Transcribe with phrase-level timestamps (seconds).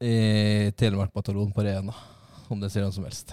[0.00, 1.94] I Telemark bataljon på Rena,
[2.52, 3.32] om det sier noen som helst.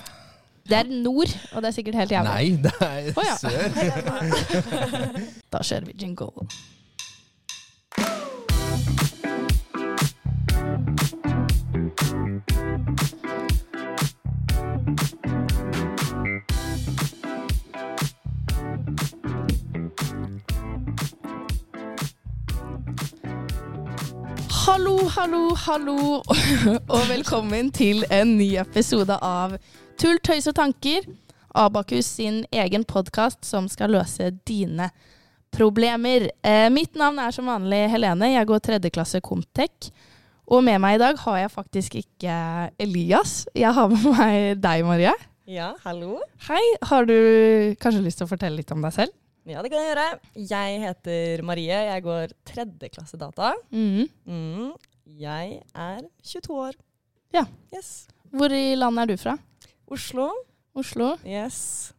[0.63, 2.31] Det er nord, og det er sikkert helt jævlig.
[2.31, 3.35] Nei, det er Å, ja.
[3.35, 3.67] sør.
[5.53, 6.47] Da kjører vi jingle.
[25.03, 26.21] Hallo, hallo,
[26.95, 29.57] og velkommen til en ny episode av
[29.99, 31.03] Tull, tøys og tanker.
[31.59, 34.87] Abakus sin egen podkast som skal løse dine
[35.51, 36.29] problemer.
[36.39, 38.31] Eh, mitt navn er som vanlig Helene.
[38.31, 39.89] Jeg går tredjeklasse Comtec.
[40.47, 42.37] Og med meg i dag har jeg faktisk ikke
[42.79, 43.41] Elias.
[43.59, 45.11] Jeg har med meg deg, Marie.
[45.51, 46.21] Ja, hallo.
[46.47, 46.63] Hei.
[46.87, 47.17] Har du
[47.83, 49.19] kanskje lyst til å fortelle litt om deg selv?
[49.43, 50.07] Ja, det kan jeg gjøre.
[50.47, 51.83] Jeg heter Marie.
[51.89, 53.51] Jeg går tredjeklasse data.
[53.75, 54.07] Mm.
[54.23, 54.71] Mm.
[55.05, 56.77] Jeg er 22 år.
[57.33, 57.45] Ja.
[57.73, 58.07] Yes.
[58.33, 59.37] Hvor i landet er du fra?
[59.91, 60.29] Oslo.
[60.73, 61.13] Oslo.
[61.27, 61.91] Yes.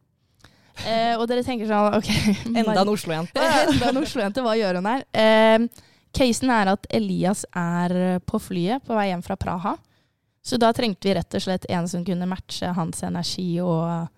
[0.82, 2.08] Eh, og dere tenker sånn OK
[2.58, 3.42] Enda en Oslo-jente.
[3.74, 4.42] Enda en Oslo-jente.
[4.42, 5.04] Hva gjør hun her?
[5.14, 5.66] Eh,
[6.16, 9.76] casen er at Elias er på flyet på vei hjem fra Praha.
[10.44, 14.08] Så da trengte vi rett og slett en som kunne matche hans energi og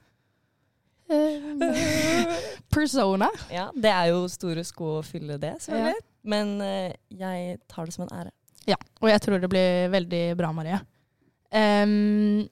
[1.12, 2.33] eh,
[2.75, 3.29] persona.
[3.53, 6.03] Ja, det er jo store sko å fylle det, selvfølgelig.
[6.27, 8.33] Men eh, jeg tar det som en ære.
[8.67, 10.78] Ja, og jeg tror det blir veldig bra, Marie.
[11.55, 12.42] Um,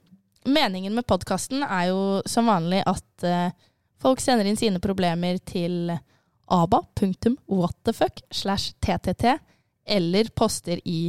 [0.46, 3.50] meningen med podkasten er jo som vanlig at uh,
[4.02, 5.90] folk sender inn sine problemer til
[6.54, 9.36] aba.whatthefuck slash ttt,
[9.84, 11.08] eller poster i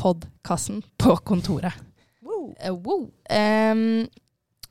[0.00, 1.76] podkassen på kontoret.
[2.24, 2.54] Wow.
[2.56, 3.06] Uh, wow.
[3.28, 4.08] Um,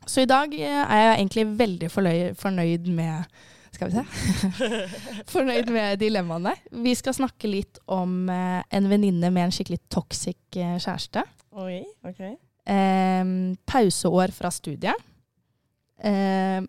[0.05, 3.41] så i dag eh, er jeg egentlig veldig fornøyd med
[3.81, 4.67] Skal vi se.
[5.33, 6.51] fornøyd med dilemmaene.
[6.85, 11.23] Vi skal snakke litt om eh, en venninne med en skikkelig toxic eh, kjæreste.
[11.57, 12.19] Oi, ok.
[12.69, 13.31] Eh,
[13.65, 15.01] pauseår fra studiet.
[15.97, 16.61] Eh,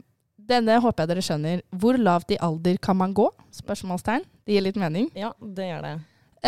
[0.52, 1.60] denne håper jeg dere skjønner.
[1.84, 3.28] Hvor lavt i alder kan man gå?
[3.60, 4.24] Spørsmålstegn.
[4.48, 5.10] Det gir litt mening.
[5.16, 5.92] Ja, det gjør det.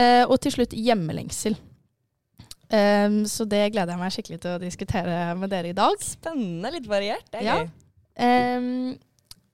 [0.00, 1.58] Eh, og til slutt hjemmelengsel.
[2.74, 6.00] Em, så det gleder jeg meg skikkelig til å diskutere med dere i dag.
[6.02, 7.28] Spennende, litt variert.
[7.30, 7.60] Det er Ja.
[7.60, 7.70] gøy.
[8.16, 8.96] Um,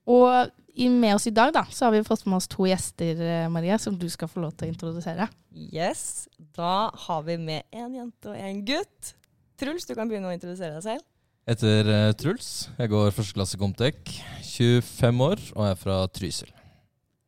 [0.07, 3.47] og med oss i dag da, så har vi fått med oss to gjester, eh,
[3.51, 5.27] Maria, som du skal få lov til å introdusere.
[5.51, 6.27] Yes.
[6.55, 9.13] Da har vi med en jente og en gutt.
[9.59, 11.07] Truls, du kan begynne å introdusere deg selv.
[11.47, 12.49] Jeg heter eh, Truls.
[12.77, 13.97] Jeg går første klasse Comtec.
[14.45, 16.51] 25 år og er fra Trysil.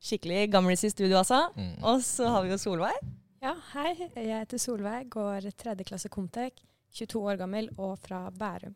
[0.04, 1.48] Skikkelig gamlis i studio, altså.
[1.56, 1.76] Mm.
[1.88, 3.00] Og så har vi jo Solveig.
[3.44, 3.96] Ja, hei.
[4.16, 6.62] Jeg heter Solveig, går tredje klasse Comtec,
[6.96, 8.76] 22 år gammel og fra Bærum.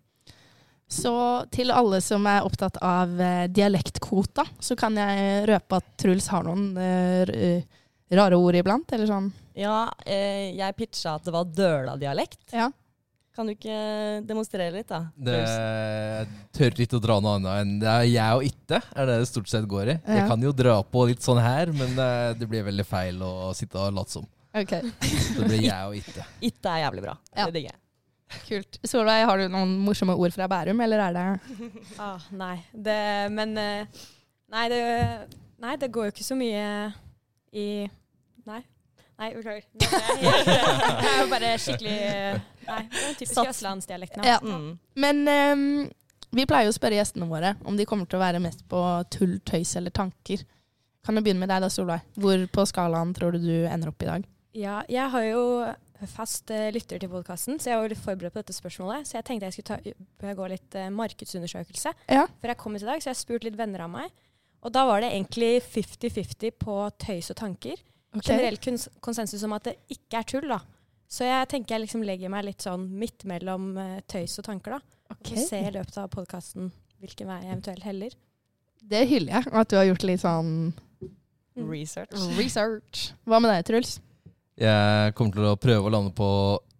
[0.87, 1.11] Så
[1.51, 6.45] til alle som er opptatt av eh, dialektkvota, så kan jeg røpe at Truls har
[6.47, 7.79] noen eh, eh,
[8.15, 9.27] rare ord iblant, eller sånn.
[9.57, 12.53] Ja, eh, jeg pitcha at det var Døla-dialekt.
[12.55, 12.69] Ja.
[13.35, 13.75] Kan du ikke
[14.25, 15.03] demonstrere litt, da?
[15.13, 15.41] Det
[16.57, 19.27] tør ikke å dra noe annet enn det er jeg og itte, er det det
[19.29, 19.97] stort sett går i.
[19.99, 20.21] Ja.
[20.21, 21.93] Jeg kan jo dra på litt sånn her, men
[22.39, 24.25] det blir veldig feil å sitte og late som.
[24.57, 24.73] Ok,
[25.03, 26.25] Så det blir jeg og itte.
[26.47, 27.17] Itte er jævlig bra.
[27.35, 27.45] Ja.
[27.45, 27.81] Det digger jeg.
[28.47, 28.79] Kult.
[28.83, 31.25] Solveig, har du noen morsomme ord fra Bærum, eller er det
[32.03, 32.97] Ah, nei, det
[33.33, 34.01] Men eh,
[34.53, 34.81] nei det,
[35.63, 36.65] nei, det går jo ikke så mye
[37.55, 37.67] i
[38.47, 38.61] Nei.
[39.17, 39.63] Nei, beklager.
[39.73, 40.43] Det er Jeg,
[41.03, 44.37] jeg er jo bare skikkelig eh, Nei, det er den typiske Ja.
[44.43, 44.69] Mm.
[44.95, 45.65] Men um,
[46.35, 48.81] vi pleier jo å spørre gjestene våre om de kommer til å være mest på
[49.13, 50.43] tull, tøys eller tanker.
[51.07, 52.03] Kan vi begynne med deg da, Solveig?
[52.19, 54.27] Hvor på skalaen tror du du ender opp i dag?
[54.57, 55.43] Ja, jeg har jo
[56.05, 59.07] fast eh, lytter til podkasten, så jeg var litt forberedt på dette spørsmålet.
[59.09, 59.81] Så jeg tenkte jeg skulle
[60.21, 62.27] ta, gå litt eh, markedsundersøkelse Ja.
[62.41, 63.01] før jeg kom hit i dag.
[63.01, 64.11] Så jeg spurte litt venner av meg.
[64.61, 67.75] Og da var det egentlig 50-50 på tøys og tanker.
[68.23, 70.59] Generell kons konsensus om at det ikke er tull, da.
[71.07, 74.77] Så jeg tenker jeg liksom legger meg litt sånn midt mellom eh, tøys og tanker,
[74.77, 75.13] da.
[75.13, 75.37] Okay.
[75.37, 78.15] Og se i løpet av podkasten hvilken vei jeg eventuelt heller.
[78.87, 80.51] Det hyller jeg, at du har gjort litt sånn
[81.57, 81.71] Mm.
[81.71, 82.11] Research.
[82.37, 82.99] research.
[83.25, 83.95] Hva med deg, Truls?
[84.57, 86.27] Jeg kommer til å prøve å lande på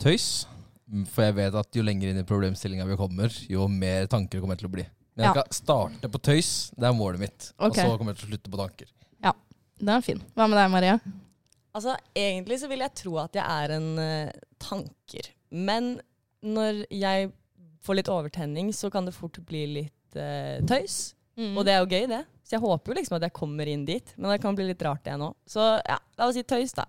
[0.02, 0.48] tøys,
[0.90, 4.42] mm, for jeg vet at jo lenger inn i problemstillinga vi kommer, jo mer tanker
[4.42, 4.86] kommer jeg til å bli.
[5.18, 5.44] Men jeg Ja.
[5.52, 7.54] starte på tøys, det er målet mitt.
[7.60, 7.70] Okay.
[7.70, 8.88] Og så kommer jeg til å slutte på tanker.
[9.24, 9.34] Ja,
[9.80, 10.24] Den er fin.
[10.36, 11.00] Hva med deg, Maria?
[11.76, 15.30] Altså, egentlig så vil jeg tro at jeg er en uh, tanker.
[15.52, 16.02] Men
[16.42, 17.32] når jeg
[17.84, 21.14] får litt overtenning, så kan det fort bli litt uh, tøys.
[21.38, 22.26] Og det er jo gøy, det.
[22.44, 24.14] Så jeg håper jo liksom at jeg kommer inn dit.
[24.18, 25.36] Men det kan bli litt rart, det nå.
[25.46, 26.86] Så ja, la oss si tøys, da.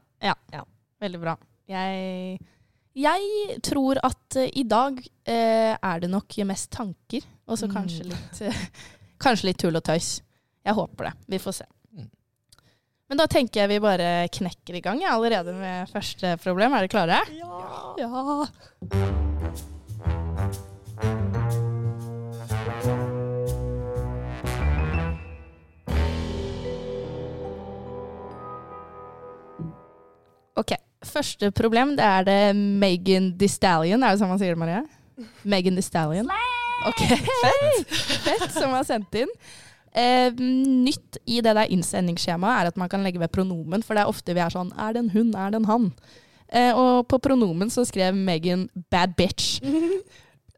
[1.02, 1.34] Veldig bra.
[1.68, 2.38] Jeg,
[2.98, 4.98] jeg tror at eh, i dag
[5.28, 7.74] eh, er det nok mest tanker, og så Mm.
[7.76, 8.62] kanskje litt eh,
[9.24, 10.20] Kanskje litt tull og tøys.
[10.64, 11.12] Jeg håper det.
[11.34, 11.64] Vi får se.
[11.96, 12.08] Mm.
[13.10, 16.72] Men da tenker jeg vi bare knekker i gang ja, allerede med første problem.
[16.78, 17.18] Er dere klare?
[17.34, 17.94] Ja.
[17.98, 19.18] Ja.
[30.54, 30.72] Ok,
[31.06, 34.02] første problem det er det Megan Thee Stallion.
[34.02, 34.82] Er det sånn man sier det, Maria?
[35.44, 36.30] Megan Thee Stallion.
[36.88, 37.02] Ok,
[37.42, 37.96] fett.
[38.26, 39.32] fett som har sendt inn.
[39.98, 44.04] Eh, nytt i det der innsendingsskjemaet er at man kan legge ved pronomen, for det
[44.04, 45.86] er ofte vi er sånn Er det en hun, er det en han?
[46.48, 49.58] Eh, og på pronomen så skrev Megan 'bad bitch'.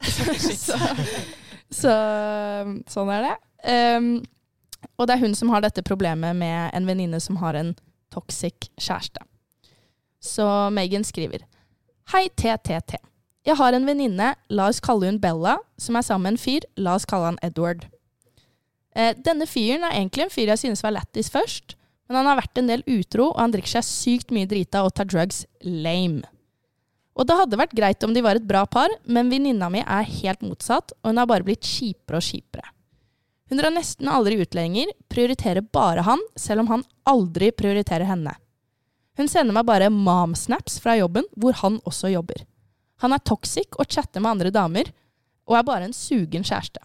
[0.64, 0.76] så,
[1.70, 1.94] så
[2.90, 3.36] sånn er det.
[3.60, 4.12] Um,
[4.96, 7.74] og det er hun som har dette problemet med en venninne som har en
[8.12, 9.20] toxic kjæreste.
[10.20, 11.46] Så Megan skriver
[12.12, 12.98] Hei, TTT.
[13.46, 16.66] Jeg har en venninne, la oss kalle hun Bella, som er sammen med en fyr,
[16.76, 17.86] la oss kalle han Edward.
[18.92, 21.76] Eh, denne fyren er egentlig en fyr jeg synes var lættis først,
[22.08, 24.92] men han har vært en del utro, og han drikker seg sykt mye drita og
[24.98, 26.26] tar drugs lame.
[27.16, 30.12] Og det hadde vært greit om de var et bra par, men venninna mi er
[30.20, 32.66] helt motsatt, og hun har bare blitt kjipere og kjipere.
[33.50, 38.36] Hun drar nesten aldri ut lenger, prioriterer bare han, selv om han aldri prioriterer henne.
[39.20, 42.46] Hun sender meg bare mom-snaps fra jobben, hvor han også jobber.
[43.04, 44.88] Han er toxic og chatter med andre damer,
[45.44, 46.80] og er bare en sugen kjæreste.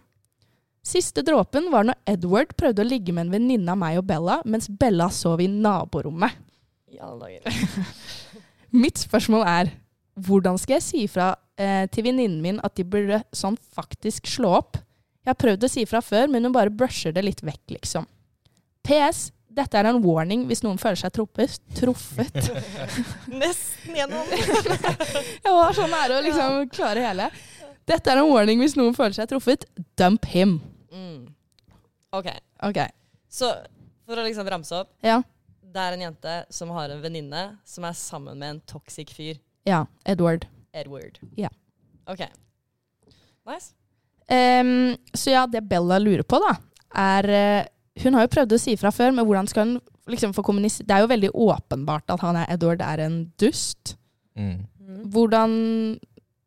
[0.85, 4.41] Siste dråpen var når Edward prøvde å ligge med en venninne av meg og Bella,
[4.43, 6.35] mens Bella sov i naborommet.
[6.91, 7.95] I alle dager.
[8.83, 9.71] Mitt spørsmål er,
[10.27, 14.51] hvordan skal jeg si ifra eh, til venninnen min at de burde sånn faktisk slå
[14.59, 14.81] opp?
[15.23, 18.05] Jeg har prøvd å si ifra før, men hun bare brusher det litt vekk, liksom.
[18.85, 19.31] PS.
[19.55, 21.59] Dette er en warning hvis noen føler seg truffet.
[21.77, 22.49] truffet.
[23.41, 24.33] Nesten gjennom.
[25.45, 27.29] Jeg var så nære å liksom klare hele.
[27.87, 29.63] Dette er en warning hvis noen føler seg truffet.
[29.99, 30.57] Dump him.
[30.91, 31.29] Mm.
[32.17, 32.27] OK.
[32.67, 32.81] Ok.
[33.31, 33.53] Så
[34.05, 34.91] for å liksom ramse opp.
[35.05, 35.21] Ja.
[35.75, 39.39] Det er en jente som har en venninne som er sammen med en toxic fyr.
[39.67, 39.85] Ja.
[40.05, 40.47] Edward.
[40.75, 41.19] Edward.
[41.39, 41.51] Ja.
[42.11, 42.27] OK.
[43.47, 43.71] Nice.
[44.27, 46.55] Um, så ja, det Bella lurer på, da,
[46.97, 47.67] er eh,
[48.03, 49.75] Hun har jo prøvd å si fra før, men hvordan skal hun
[50.11, 53.95] liksom få kommunisere Det er jo veldig åpenbart at han er Edward er en dust.
[54.37, 54.65] Mm.
[55.13, 55.53] Hvordan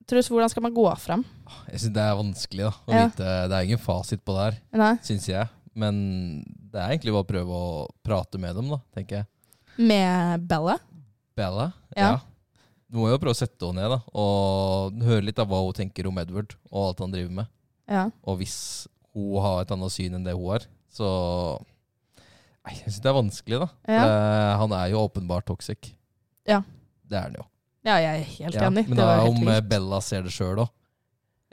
[0.08, 1.24] Truls, hvordan skal man gå fram?
[1.68, 3.06] Jeg syns det er vanskelig da, å Ja.
[3.08, 3.24] vite.
[3.48, 5.48] Det er ingen fasit på det her, syns jeg.
[5.74, 9.26] Men det er egentlig bare å prøve å prate med dem, da, tenker jeg.
[9.78, 10.78] med Bella?
[11.36, 11.72] Bella?
[11.96, 12.20] Ja.
[12.90, 15.72] Du må jo prøve å sette henne ned da, og høre litt av hva hun
[15.76, 17.46] tenker om Edward og alt han driver med.
[17.88, 18.10] Ja.
[18.24, 21.08] Og hvis hun har et annet syn enn det hun har, så
[22.66, 23.68] Nei, Jeg syns det er vanskelig, da.
[23.88, 24.00] Ja.
[24.04, 25.92] Eh, han er jo åpenbart toxic.
[26.48, 26.60] Ja.
[27.08, 27.44] Det er han jo.
[27.88, 28.84] ja, jeg er helt Ja, enig.
[28.90, 29.68] Men Det da om eh, vilt.
[29.70, 30.74] Bella ser det sjøl òg.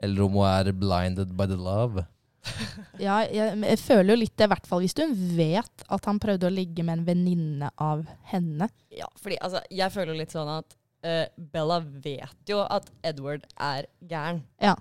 [0.03, 2.03] Eller om hun er blinded by the love.
[3.01, 5.01] Ja, jeg, jeg føler jo litt det, i hvert fall hvis du
[5.35, 8.67] vet at han prøvde å ligge med en venninne av henne.
[8.93, 10.75] Ja, fordi altså, jeg føler litt sånn at
[11.07, 14.43] uh, Bella vet jo at Edward er gæren.
[14.63, 14.75] Ja.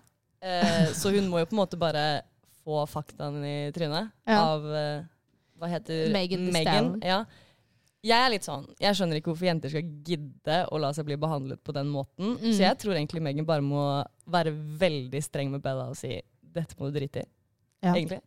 [0.44, 2.04] Uh, så hun må jo på en måte bare
[2.64, 4.38] få faktaen i trynet Ja.
[4.42, 5.04] av uh,
[5.60, 7.24] Hva heter Megan Megan Ja.
[8.04, 11.16] Jeg er litt sånn, jeg skjønner ikke hvorfor jenter skal gidde å la seg bli
[11.16, 12.34] behandlet på den måten.
[12.36, 12.50] Mm.
[12.52, 13.80] Så jeg tror egentlig Megan bare må
[14.28, 16.18] være veldig streng med Bella og si
[16.54, 17.28] dette må du drite i.
[17.80, 17.94] Ja.
[17.94, 18.20] Egentlig.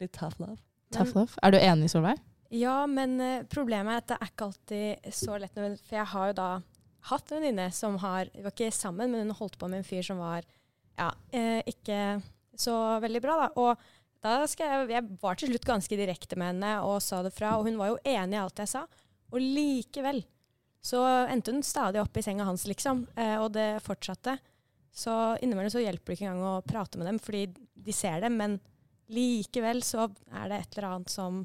[0.00, 0.56] Litt tough love.
[0.94, 1.36] Tough love.
[1.44, 2.16] Er du enig, Solveig?
[2.54, 5.56] Ja, men eh, problemet er at det er ikke alltid så lett.
[5.84, 6.48] For jeg har jo da
[7.10, 9.88] hatt en venninne som har Vi var ikke sammen, men hun holdt på med en
[9.88, 10.46] fyr som var
[10.96, 11.98] ja, eh, ikke
[12.60, 13.48] så veldig bra, da.
[13.60, 17.58] Og da jeg, jeg var til slutt ganske direkte med henne og sa det fra,
[17.58, 18.86] og hun var jo enig i alt jeg sa.
[19.34, 20.22] Og likevel
[20.84, 21.00] så
[21.32, 23.06] endte hun stadig opp i senga hans, liksom.
[23.16, 24.36] Eh, og det fortsatte.
[24.94, 28.30] Så innimellom så hjelper det ikke engang å prate med dem, fordi de ser det,
[28.32, 28.58] men
[29.12, 31.44] likevel så er det et eller annet som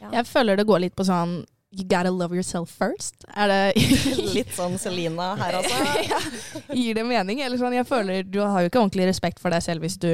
[0.00, 0.08] ja.
[0.10, 1.36] Jeg føler det går litt på sånn
[1.74, 3.24] You gotta love yourself first.
[3.34, 3.88] Er det
[4.36, 6.22] Litt sånn Selina her, altså.
[6.78, 7.42] Gir det mening?
[7.42, 10.12] Eller sånn, jeg føler Du har jo ikke ordentlig respekt for deg selv hvis du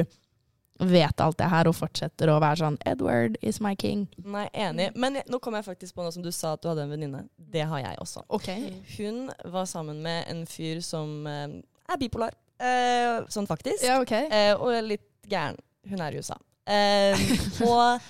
[0.81, 4.07] vet alt det her og fortsetter å være sånn Edward is my king.
[4.25, 4.87] Nei, enig.
[4.97, 6.95] Men jeg, nå kom jeg faktisk på noe som du sa at du hadde en
[6.95, 7.19] venninne.
[7.37, 8.23] Det har jeg også.
[8.33, 8.49] Ok.
[8.95, 12.33] Hun var sammen med en fyr som eh, er bipolar.
[12.57, 13.85] Eh, sånn faktisk.
[13.85, 14.15] Ja, ok.
[14.25, 15.61] Eh, og litt gæren.
[15.89, 16.39] Hun er i USA.
[16.65, 17.21] Eh,
[17.67, 18.01] og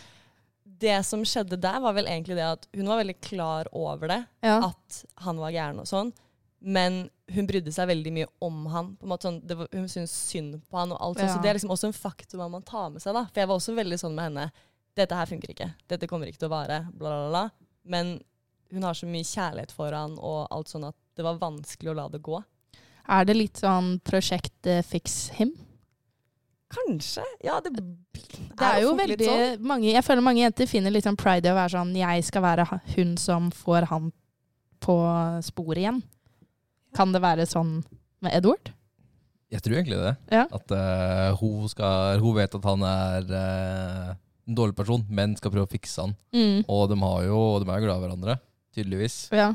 [0.82, 4.20] det som skjedde der, var vel egentlig det at hun var veldig klar over det.
[4.46, 4.58] Ja.
[4.72, 6.12] At han var gæren og sånn.
[6.62, 8.92] Men hun brydde seg veldig mye om han.
[9.00, 10.94] På en måte sånn, det var, hun syntes synd på han.
[10.94, 11.30] og alt Ja.
[11.34, 13.16] Så det er liksom også en faktum man må ta med seg.
[13.18, 13.26] da.
[13.32, 14.52] For jeg var også veldig sånn med henne.
[14.98, 15.72] Dette her funker ikke.
[15.90, 16.84] Dette kommer ikke til å vare.
[16.92, 17.44] Bla, bla, bla.
[17.84, 18.20] Men
[18.72, 21.98] hun har så mye kjærlighet for han og alt sånn at det var vanskelig å
[21.98, 22.42] la det gå.
[23.12, 25.56] Er det litt sånn prosjekt uh, Fix Him?
[26.72, 27.24] Kanskje.
[27.44, 29.64] Ja, det, Det er jo veldig sånn.
[29.68, 32.46] mange Jeg føler mange jenter finner litt sånn pride i å være sånn Jeg skal
[32.46, 34.12] være hun som får han
[34.82, 34.96] på
[35.46, 36.00] sporet igjen.
[36.98, 37.82] Kan det være sånn
[38.24, 38.72] med Edward?
[39.52, 40.14] Jeg tror egentlig det.
[40.32, 40.46] Ja.
[40.48, 44.14] At uh, hun, skal, hun vet at han er uh,
[44.48, 46.16] en dårlig person, men skal prøve å fikse han.
[46.32, 46.64] Mm.
[46.72, 48.38] Og de, har jo, de er jo glad i hverandre,
[48.76, 49.18] tydeligvis.
[49.36, 49.52] Ja.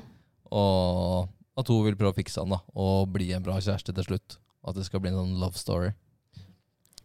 [0.52, 4.10] Og at hun vil prøve å fikse han da, og bli en bra kjæreste til
[4.10, 4.36] slutt.
[4.66, 5.94] At det skal bli en sånn love story.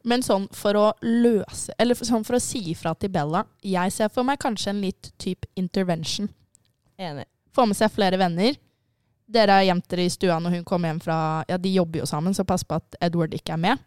[0.04, 4.10] Men sånn for å løse Eller sånn for å si ifra til Bella Jeg ser
[4.10, 6.30] for meg kanskje en litt type intervention.
[6.98, 7.26] Enig.
[7.54, 8.56] Få med seg flere venner.
[9.32, 11.18] Dere har gjemt dere i stua når hun kommer hjem fra
[11.48, 13.80] Ja, de jobber jo sammen, så pass på at Edward ikke er med.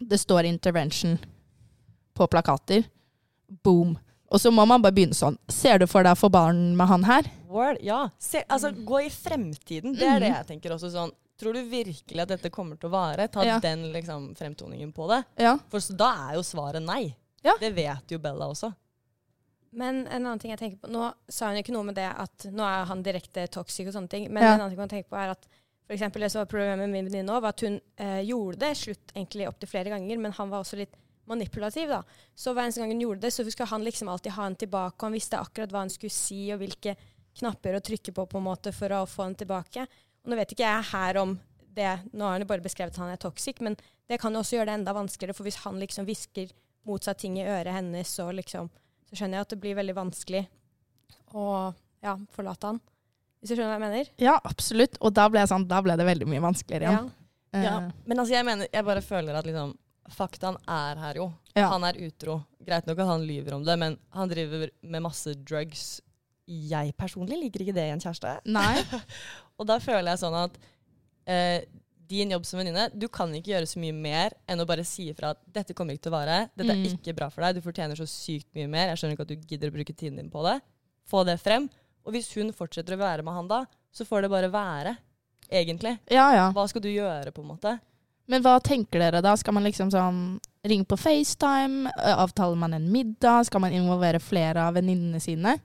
[0.00, 1.18] Det står 'intervention'
[2.14, 2.84] på plakater.
[3.62, 3.98] Boom.
[4.30, 5.36] Og så må man bare begynne sånn.
[5.48, 7.22] Ser du for deg å få barn med han her?
[7.48, 8.08] Word, ja.
[8.18, 9.96] Se, altså, gå i fremtiden.
[9.98, 10.36] Det er det Mm.
[10.36, 11.10] jeg tenker også sånn.
[11.40, 13.26] Tror du virkelig at dette kommer til å vare?
[13.32, 13.58] Ta Ja.
[13.64, 15.22] den liksom, fremtoningen på det.
[15.40, 15.54] Ja.
[15.72, 17.14] For så, da er jo svaret nei.
[17.42, 17.54] Ja.
[17.60, 18.74] Det vet jo Bella også.
[19.72, 22.46] Men en annen ting jeg tenker på Nå sa hun ikke noe med det at
[22.50, 24.54] nå er han direkte toxic og sånne ting, men Ja.
[24.54, 25.46] en annen ting man tenker på er at
[25.86, 28.76] for eksempel det som var problemet med min venninne var at hun eh, gjorde det
[28.76, 30.94] slutt egentlig opptil flere ganger, men han var også litt
[31.26, 32.02] manipulativ, da.
[32.34, 34.94] Så hver eneste gang hun gjorde det, så skulle han liksom alltid ha henne tilbake,
[34.98, 36.96] og han visste akkurat hva han skulle si, og hvilke
[37.38, 39.86] knapper å trykke på på en måte for å få henne tilbake.
[40.30, 41.36] Nå vet ikke jeg her om
[41.74, 43.76] det, nå har han jo bare beskrevet at han er toxic, men
[44.10, 46.50] det kan jo også gjøre det enda vanskeligere, for hvis han liksom hvisker
[46.88, 48.70] motsatt ting i øret hennes, og liksom
[49.10, 50.44] så skjønner jeg at det blir veldig vanskelig
[51.34, 51.44] å
[52.04, 52.80] ja, forlate han.
[53.40, 54.10] Hvis du skjønner hva jeg mener?
[54.22, 54.98] ja, absolutt.
[55.00, 57.08] Og da ble, jeg sånn, da ble det veldig mye vanskeligere igjen.
[57.56, 57.76] Ja.
[57.80, 59.72] Eh, Men altså, jeg mener, jeg bare føler at liksom,
[60.14, 61.26] faktaen er her jo.
[61.56, 61.70] Ja.
[61.72, 62.40] Han er utro.
[62.66, 65.88] Greit nok at han lyver om det, men han driver med masse drugs.
[66.50, 68.32] Jeg personlig liker ikke det i en kjæreste.
[68.50, 68.80] Nei.
[69.60, 70.56] Og da føler jeg sånn at
[71.30, 71.60] eh,
[72.10, 75.04] din jobb som venninne, du kan ikke gjøre så mye mer enn å bare si
[75.12, 76.96] ifra at dette kommer ikke til å vare, dette er Mm.
[76.96, 79.46] ikke bra for deg, du fortjener så sykt mye mer, jeg skjønner ikke at du
[79.52, 80.56] gidder å bruke tiden din på det.
[81.06, 81.68] Få det frem.
[82.02, 83.60] Og hvis hun fortsetter å være med han da,
[83.94, 84.96] så får det bare være.
[85.50, 85.96] Egentlig.
[86.10, 86.48] Ja, ja.
[86.54, 87.76] Hva skal du gjøre, på en måte?
[88.30, 89.32] Men hva tenker dere da?
[89.38, 90.20] Skal man liksom sånn
[90.66, 91.90] ringe på FaceTime?
[92.14, 93.46] Avtaler man en middag?
[93.48, 95.56] Skal man involvere flere av venninnene sine?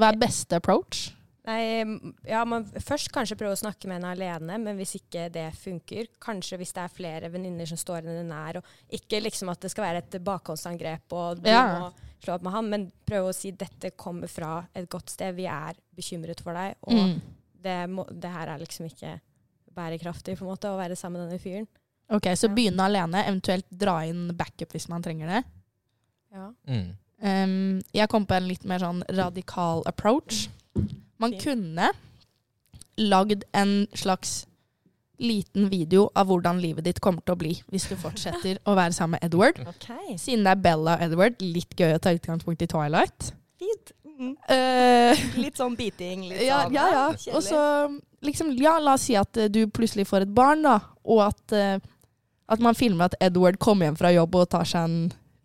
[0.00, 1.10] Hva er beste approach?
[1.48, 1.80] Nei,
[2.28, 6.06] ja, man først kanskje prøve å snakke med henne alene, men hvis ikke det funker,
[6.22, 9.70] kanskje hvis det er flere venninner som står henne nær, og ikke liksom at det
[9.72, 11.64] skal være et bakhåndsangrep og du Ja.
[11.80, 11.88] må
[12.20, 15.46] slå opp med han, men prøve å si dette kommer fra et godt sted, vi
[15.48, 17.20] er bekymret for deg, og Mm.
[17.62, 19.20] det, må, det her er liksom ikke
[19.74, 21.66] bærekraftig på en måte, å være sammen med denne fyren.
[22.10, 22.54] Ok, Så Ja.
[22.54, 25.44] begynne alene, eventuelt dra inn backup hvis man trenger det.
[26.32, 26.52] Ja.
[26.68, 26.96] Mm.
[27.20, 30.48] Um, jeg kom på en litt mer sånn radikal approach.
[31.20, 31.90] Man kunne
[33.00, 34.46] lagd en slags
[35.20, 38.96] liten video av hvordan livet ditt kommer til å bli hvis du fortsetter å være
[38.96, 39.60] sammen med Edward.
[39.76, 40.16] Okay.
[40.20, 43.32] Siden det er Bella og Edward, litt gøy å ta utgangspunkt i Twilight.
[43.60, 43.92] fint.
[44.20, 44.34] Mm.
[44.48, 47.04] Uh, Litt sånn biting, litt ja, sånn ja, ja.
[47.36, 47.60] Og så
[48.24, 50.74] liksom, ja, la oss si at eh, du plutselig får et barn, da,
[51.08, 51.80] og at, uh,
[52.52, 54.98] at man filmer at Edward kommer hjem fra jobb og tar seg en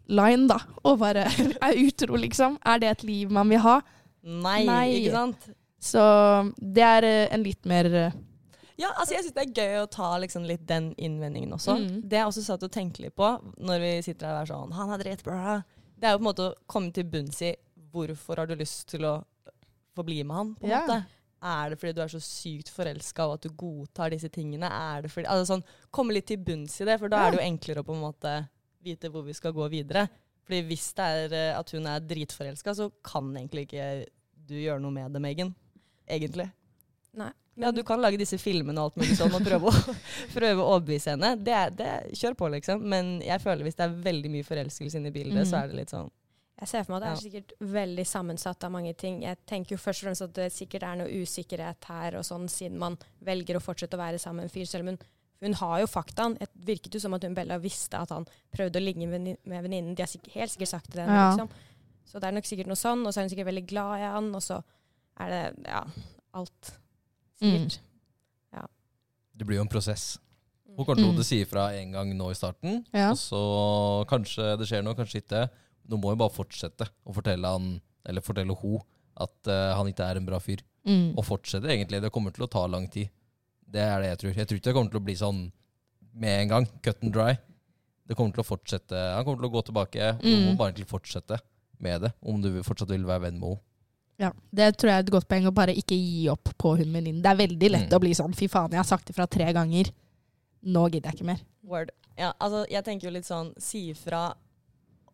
[0.08, 1.26] line, da, og bare
[1.68, 2.58] er utro, liksom.
[2.66, 3.80] Er det et liv man vil ha?
[4.26, 4.86] Nei, Nei.
[5.00, 5.50] ikke sant?
[5.86, 6.02] Så
[6.58, 8.12] det er eh, en litt mer eh,
[8.78, 11.76] Ja, altså jeg syns det er gøy å ta liksom litt den innvendingen også.
[11.78, 12.00] Mm.
[12.10, 13.28] Det jeg også satt og tenkte litt på
[13.62, 15.60] når vi sitter her og er sånn Han er dritt, bra.
[15.96, 17.54] Det er jo på en måte å komme til bunns i
[17.94, 19.14] hvorfor har du lyst til å
[19.96, 20.82] få bli med han, på en Ja.
[20.84, 21.06] måte.
[21.46, 24.66] Er det fordi du er så sykt forelska og at du godtar disse tingene?
[24.68, 27.28] Er det fordi, altså sånn, Komme litt til bunns i det, for da Ja.
[27.28, 28.34] er det jo enklere å på en måte
[28.86, 30.08] vite hvor vi skal gå videre.
[30.46, 33.88] Fordi hvis det er eh, at hun er dritforelska, så kan egentlig ikke
[34.46, 35.56] du gjøre noe med det, Megan.
[36.06, 36.52] Egentlig.
[37.18, 37.32] Nei.
[37.56, 39.96] Ja, du kan lage disse filmene og alt mulig sånn og prøve å,
[40.36, 41.32] prøve å overbevise henne.
[41.40, 42.84] Det, det, kjør på, liksom.
[42.92, 45.50] Men jeg føler hvis det er veldig mye forelskelse inne i bildet, mm.
[45.50, 46.12] så er det litt sånn
[46.60, 49.22] Jeg ser for meg at det er sikkert veldig sammensatt av mange ting.
[49.24, 52.50] Jeg tenker jo først og fremst at det sikkert er noe usikkerhet her, og sånn,
[52.52, 54.68] siden man velger å fortsette å være sammen med en fyr.
[54.70, 55.02] Selv om hun,
[55.42, 56.38] hun har jo faktaen.
[56.40, 58.26] Det virket jo som at hun Bella visste at han
[58.56, 59.96] prøvde å ligge med med venninnen.
[59.96, 61.06] De har sikkert, helt sikkert sagt det.
[61.06, 61.32] Ja.
[61.32, 61.50] Liksom.
[62.06, 63.06] Så det er nok sikkert noe sånn.
[63.06, 64.62] Og så er hun sikkert veldig glad i han, og så
[65.20, 65.84] er det ja,
[66.34, 66.72] alt.
[67.42, 67.80] Sikkert.
[69.36, 70.14] Det blir jo en prosess.
[70.66, 70.76] Mm.
[70.78, 71.20] Hun kommer til Mm.
[71.20, 73.10] å si ifra en gang nå i starten, Ja.
[73.12, 75.50] og så kanskje det skjer noe, kanskje ikke.
[75.90, 78.80] Nå må hun bare fortsette å fortelle han, eller fortelle hun,
[79.18, 80.64] at uh, han ikke er en bra fyr.
[80.86, 81.18] Mm.
[81.18, 82.02] Og fortsette, egentlig.
[82.02, 83.10] Det kommer til å ta lang tid.
[83.68, 84.34] Det er det jeg tror.
[84.36, 85.52] Jeg tror ikke det kommer til å bli sånn
[86.14, 86.66] med en gang.
[86.82, 87.36] Cut and dry.
[88.08, 88.94] Det kommer til å fortsette.
[89.16, 90.12] Han kommer til å gå tilbake.
[90.22, 90.58] Du må Mm.
[90.58, 91.40] bare egentlig fortsette
[91.80, 93.60] med det, om du fortsatt vil være venn med henne.
[94.18, 96.94] Ja, Det tror jeg er et godt poeng, å bare ikke gi opp på hun
[96.94, 97.22] venninnen.
[97.22, 97.98] Det er veldig lett Mm.
[97.98, 99.92] å bli sånn fy faen, jeg har sagt det fra tre ganger.
[100.64, 101.40] Nå gidder jeg ikke mer.
[101.64, 101.92] Word.
[102.18, 104.34] Ja, altså, jeg tenker jo litt sånn si ifra,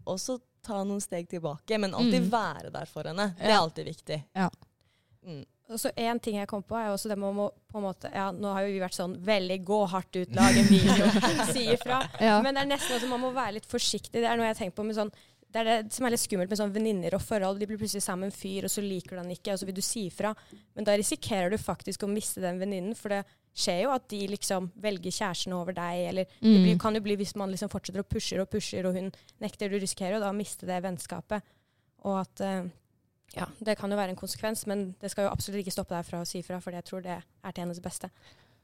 [0.06, 1.80] og så ta noen steg tilbake.
[1.80, 2.30] Men alltid Mm.
[2.30, 3.36] være der for henne.
[3.38, 4.24] Det er alltid viktig.
[4.36, 4.50] Ja.
[5.26, 5.46] Mm.
[5.72, 8.10] Og så En ting jeg kom på, er også det med å på en måte,
[8.12, 11.10] ja, Nå har jo vi vært sånn veldig gå hardt ut, lage en video,
[11.54, 12.02] si ifra.
[12.20, 12.42] Ja.
[12.44, 14.20] Men det er nesten også man må være litt forsiktig.
[14.20, 15.14] Det er noe jeg har tenkt på med sånn
[15.52, 17.58] det er det som er litt skummelt med sånn venninner og forhold.
[17.60, 19.68] De blir plutselig sammen med en fyr, og så liker du han ikke, og så
[19.68, 20.30] vil du si ifra.
[20.78, 24.22] Men da risikerer du faktisk å miste den venninnen, for det skjer jo at de
[24.32, 26.80] liksom velger kjæresten over deg, eller det blir, Mm.
[26.80, 29.12] kan jo bli hvis man liksom fortsetter å pusher og pusher, og hun
[29.44, 29.68] nekter.
[29.68, 31.44] Du risikerer jo da å miste det vennskapet.
[32.08, 32.64] Og at eh,
[33.38, 36.08] ja, det kan jo være en konsekvens, men det skal jo absolutt ikke stoppe deg
[36.08, 38.10] fra å si ifra, for jeg tror det er til hennes beste.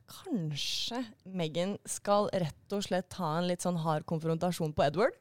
[0.07, 1.01] Kanskje
[1.35, 5.15] Megan skal rett og slett ta en litt sånn hard konfrontasjon på Edward?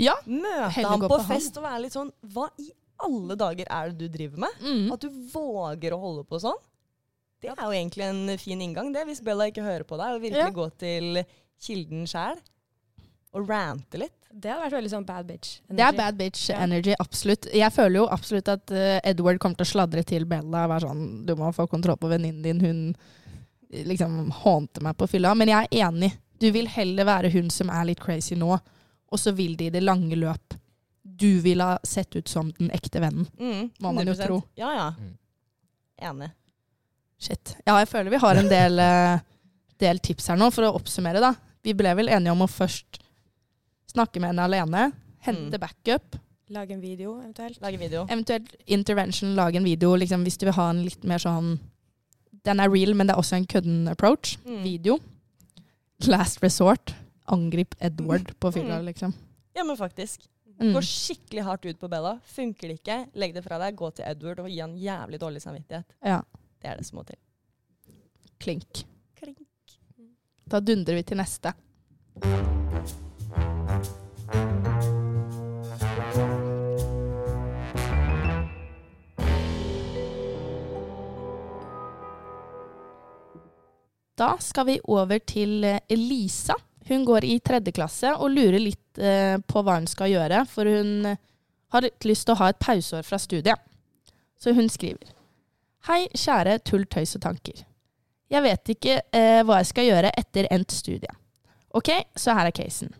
[0.00, 0.16] Ja.
[0.24, 1.62] Møte ham på, på, fest han.
[1.62, 2.70] og være litt sånn Hva i
[3.04, 4.64] alle dager er det du driver med?
[4.64, 4.86] Mm.
[4.96, 6.58] At du våger å holde på sånn?
[7.40, 10.24] Det er jo egentlig en fin inngang, det, hvis Bella ikke hører på deg, og
[10.24, 10.56] virkelig Ja.
[10.56, 11.22] går til
[11.60, 12.40] kilden sjæl
[13.32, 14.19] og rante litt.
[14.30, 15.76] Det hadde vært veldig sånn bad bitch energy.
[15.76, 16.58] Det er bad bitch Ja.
[16.62, 17.48] energy, absolutt.
[17.52, 20.86] Jeg føler jo absolutt at uh, Edward kommer til å sladre til Bella og være
[20.86, 22.96] sånn Du må få kontroll på venninnen din, hun
[23.86, 25.34] liksom hånte meg på fylla.
[25.34, 26.12] Men jeg er enig.
[26.40, 28.54] Du vil heller være hun som er litt crazy nå,
[29.10, 30.54] og så vil det i det lange løp
[31.02, 33.26] Du vil ha sett ut som den ekte vennen.
[33.38, 34.38] Mm, Må man jo tro.
[34.56, 34.86] Ja, ja.
[34.96, 35.10] Mm.
[36.10, 36.30] Enig.
[37.20, 37.56] Shit.
[37.66, 39.18] Ja, jeg føler vi har en del, uh,
[39.82, 41.34] del tips her nå, for å oppsummere, da.
[41.62, 43.02] Vi ble vel enige om å først
[43.90, 44.92] snakke med henne alene,
[45.26, 45.60] hente Mm.
[45.60, 46.16] backup,
[46.50, 47.60] Lage en video, eventuelt.
[47.62, 48.06] Lage video.
[48.10, 51.58] eventuelt intervention, lage en video, liksom, hvis du vil ha en litt mer sånn
[52.44, 54.38] Den er real, men det er også en kødden approach.
[54.46, 54.62] Mm.
[54.64, 54.98] Video.
[56.06, 56.94] Last resort.
[57.28, 58.86] Angrip Edward på fylla, Mm.
[58.86, 59.12] liksom.
[59.54, 60.26] Ja, men faktisk.
[60.58, 60.72] Mm.
[60.74, 62.18] Gå skikkelig hardt ut på Bella.
[62.24, 63.76] Funker det ikke, legg det fra deg.
[63.76, 65.84] Gå til Edward og gi han jævlig dårlig samvittighet.
[66.02, 66.22] Ja.
[66.62, 67.16] Det er det som må til.
[68.40, 68.84] Klink.
[69.20, 69.38] Klink.
[70.48, 71.52] Da dundrer vi til neste.
[84.20, 86.54] Da skal vi over til eh, Elisa.
[86.88, 90.68] Hun går i tredje klasse og lurer litt eh, på hva hun skal gjøre, for
[90.68, 91.20] hun eh,
[91.72, 93.62] har litt lyst til å ha et pauseår fra studiet.
[94.40, 95.14] Så hun skriver.
[95.88, 97.64] Hei, kjære tull, tøys og tanker.
[98.30, 101.16] Jeg vet ikke eh, hva jeg skal gjøre etter endt studie.
[101.72, 102.92] Ok, så her er casen.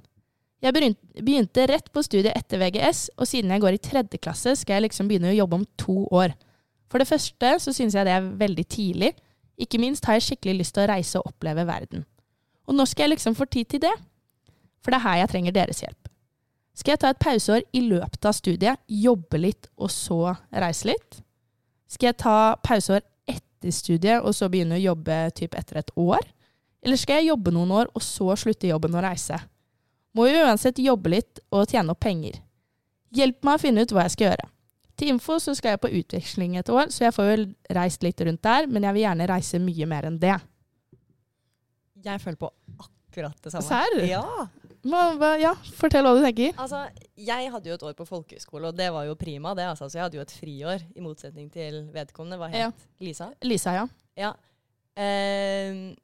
[0.60, 4.76] Jeg begynte, rett på studiet etter VGS, og siden jeg går i tredje klasse, skal
[4.76, 6.34] jeg liksom begynne å jobbe om to år.
[6.92, 9.14] For det første så synes jeg det er veldig tidlig.
[9.60, 12.04] Ikke minst har jeg skikkelig lyst til å reise og oppleve verden.
[12.68, 13.92] Og når skal jeg liksom få tid til det?
[14.84, 16.10] For det er her jeg trenger deres hjelp.
[16.76, 21.22] Skal jeg ta et pauseår i løpet av studiet, jobbe litt og så reise litt?
[21.90, 26.22] Skal jeg ta pauseår etter studiet og så begynne å jobbe typ etter et år?
[26.84, 29.40] Eller skal jeg jobbe noen år og så slutte jobben og reise?
[30.16, 32.40] Må jo uansett jobbe litt og tjene opp penger.
[33.14, 34.48] Hjelp meg å finne ut hva jeg skal gjøre.
[35.00, 38.20] Til info så skal jeg på utveksling et år, så jeg får vel reist litt
[38.26, 40.34] rundt der, men jeg vil gjerne reise mye mer enn det.
[42.04, 43.68] Jeg føler på akkurat det samme.
[43.68, 44.02] Serr?
[44.08, 44.24] Ja.
[45.40, 46.54] Ja, fortell hva du tenker.
[46.60, 46.86] Altså,
[47.20, 49.66] jeg hadde jo et år på folkehøyskole, og det var jo prima, det.
[49.68, 49.90] Altså.
[49.92, 52.38] Så jeg hadde jo et friår, i motsetning til vedkommende.
[52.40, 52.70] Hva het Ja.
[53.04, 53.30] Lisa?
[53.44, 53.86] Lisa, ja.
[54.16, 54.32] Ja.
[54.96, 55.94] Ehm,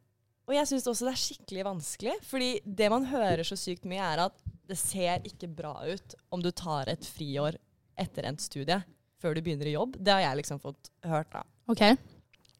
[0.47, 4.03] og jeg syns også det er skikkelig vanskelig, fordi det man hører så sykt mye,
[4.03, 7.59] er at det ser ikke bra ut om du tar et friår
[7.99, 8.79] etter endt studie
[9.23, 9.97] før du begynner i jobb.
[9.99, 11.43] Det har jeg liksom fått hørt, da.
[11.73, 11.83] Ok.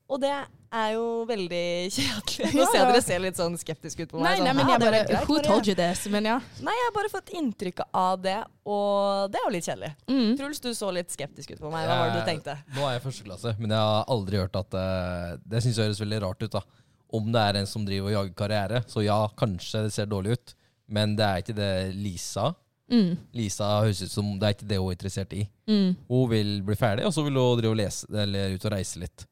[0.07, 1.63] Og det er jo veldig
[1.97, 2.51] kjedelig.
[2.55, 4.27] Nå ser dere ser litt sånn skeptisk ut på meg.
[4.29, 6.07] nei, sånn, men jeg bare greit, Who told you this?
[6.13, 6.37] Men ja.
[6.63, 9.93] Nei, jeg har bare fått inntrykk av det, og det er jo litt kjedelig.
[10.11, 10.33] Mm.
[10.41, 11.87] Truls, du så litt skeptisk ut på meg.
[11.91, 12.59] Hva var det du tenkte?
[12.75, 15.91] Nå er jeg første klasse, men jeg har aldri hørt at uh, Det syns jeg
[15.91, 16.59] høres veldig rart ut.
[16.59, 16.65] da
[17.15, 20.33] Om det er en som driver og jager karriere, så ja, kanskje det ser dårlig
[20.39, 20.55] ut.
[20.89, 22.53] Men det er ikke det Lisa
[22.87, 23.17] Mm.
[23.35, 25.41] Lisa høres ut som det er ikke det hun er interessert i.
[25.67, 25.97] Mm.
[26.07, 29.01] Hun vil bli ferdig, og så vil hun drive og lese eller ut og reise
[29.03, 29.25] litt.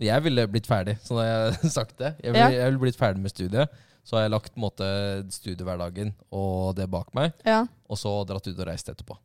[0.00, 2.14] Jeg ville blitt ferdig, sånn har jeg sagt det.
[2.24, 3.68] Jeg ville, jeg ville blitt ferdig med studiet.
[4.04, 4.86] Så har jeg lagt måte,
[5.32, 7.66] studiehverdagen og det bak meg, Ja.
[7.88, 9.16] og så dratt ut og reist etterpå.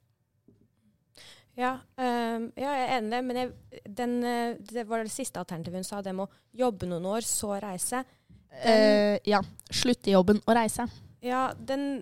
[1.60, 5.12] Ja, um, ja, jeg er enig i det, men jeg, den, eh, det var det
[5.12, 8.06] siste alternativet hun sa, det med å jobbe noen år, så reise.
[8.50, 9.42] Uh, ja.
[9.68, 10.88] Slutte i jobben og reise.
[11.26, 12.00] Ja, den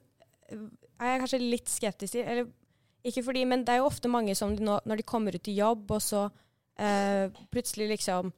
[0.52, 0.68] eh,
[1.02, 2.28] er jeg kanskje litt skeptisk til.
[2.28, 2.52] Eller
[3.08, 5.50] ikke fordi, men det er jo ofte mange som de nå, når de kommer ut
[5.50, 8.30] i jobb, og så uh, plutselig liksom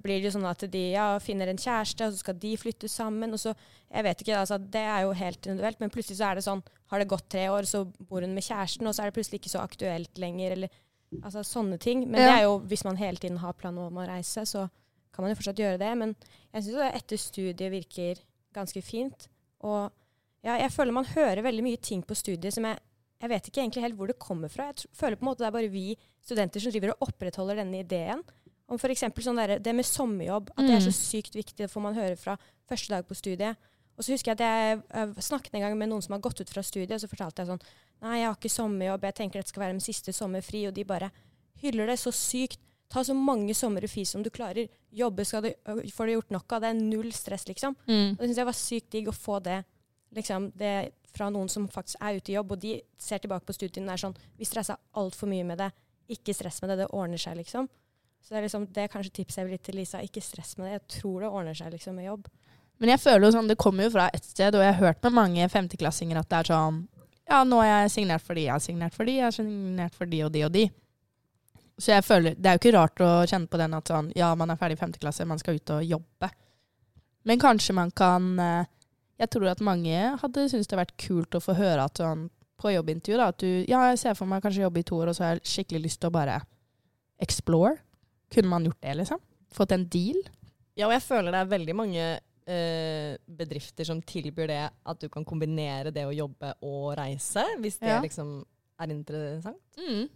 [0.00, 2.88] blir det jo sånn at de ja, finner en kjæreste, og så skal de flytte
[2.88, 3.36] sammen.
[3.36, 3.52] og så,
[3.90, 6.64] jeg vet ikke, altså, Det er jo helt individuelt, men plutselig så er det sånn
[6.94, 9.40] Har det gått tre år, så bor hun med kjæresten, og så er det plutselig
[9.42, 10.54] ikke så aktuelt lenger.
[10.54, 10.80] eller
[11.20, 12.06] altså Sånne ting.
[12.06, 12.26] Men Ja.
[12.26, 14.68] det er jo, hvis man hele tiden har planer om å reise, så
[15.12, 15.92] kan man jo fortsatt gjøre det.
[15.98, 16.16] Men
[16.54, 18.22] jeg syns etter studiet virker
[18.54, 19.28] ganske fint.
[19.60, 19.90] Og
[20.44, 22.78] ja, jeg føler man hører veldig mye ting på studiet som jeg
[23.24, 24.66] jeg vet ikke egentlig helt hvor det kommer fra.
[24.68, 27.80] Jeg føler på en måte det er bare vi studenter som driver og opprettholder denne
[27.80, 28.20] ideen.
[28.68, 29.06] Om f.eks.
[29.24, 30.98] Sånn der, det med sommerjobb, at det er så mm.
[30.98, 31.56] sykt viktig.
[31.62, 32.36] Det får man høre fra
[32.68, 33.56] første dag på studiet.
[33.94, 36.40] Og så husker jeg at jeg, jeg snakket en gang med noen som har gått
[36.42, 37.66] ut fra studiet, og så fortalte jeg sånn
[38.04, 40.66] Nei, jeg har ikke sommerjobb, jeg tenker dette skal være min siste sommerfri.
[40.68, 41.08] Og de bare
[41.62, 42.60] hyller det så sykt.
[42.92, 44.68] Ta så mange somre fri som du klarer.
[44.92, 45.48] Jobbe skal du,
[45.94, 46.66] får du gjort nok av.
[46.66, 47.78] Det er null stress, liksom.
[47.88, 48.10] Mm.
[48.10, 49.62] Og det syns jeg var sykt digg å få det,
[50.18, 50.74] liksom, det
[51.14, 53.94] fra noen som faktisk er ute i jobb, og de ser tilbake på studiene og
[53.94, 55.70] er sånn Vi stressa altfor mye med det.
[56.12, 57.70] Ikke stress med det, det ordner seg, liksom.
[58.24, 60.00] Så det er, liksom, det er kanskje tipset jeg vil gi til Lisa.
[60.04, 60.76] Ikke stress med det.
[60.78, 62.28] Jeg tror det ordner seg liksom med jobb.
[62.82, 65.04] Men jeg føler jo sånn, det kommer jo fra et sted, og jeg har hørt
[65.06, 66.80] med mange femteklassinger at det er sånn
[67.30, 69.94] Ja, nå er jeg signert for de, jeg har signert for de, jeg har signert
[69.96, 70.64] for de og de og de.
[71.78, 74.34] Så jeg føler, Det er jo ikke rart å kjenne på den at sånn, ja,
[74.38, 76.30] man er ferdig i femte klasse, man skal ut og jobbe.
[77.24, 78.66] Men kanskje man kan eh,
[79.18, 82.28] Jeg tror at mange hadde syntes det hadde vært kult å få høre at sånn,
[82.60, 85.10] på jobbintervju da, at du Ja, jeg ser for meg kanskje jobbe i to år,
[85.10, 86.40] og så har jeg skikkelig lyst til å bare
[87.22, 87.78] explore.
[88.34, 89.20] Kunne man gjort det, liksom?
[89.54, 90.18] Fått en deal?
[90.74, 92.06] Ja, og jeg føler det er veldig mange
[92.46, 97.80] eh, bedrifter som tilbyr det at du kan kombinere det å jobbe og reise, hvis
[97.82, 98.02] det ja.
[98.04, 98.36] liksom
[98.80, 99.80] er interessant.
[99.80, 100.06] Mm.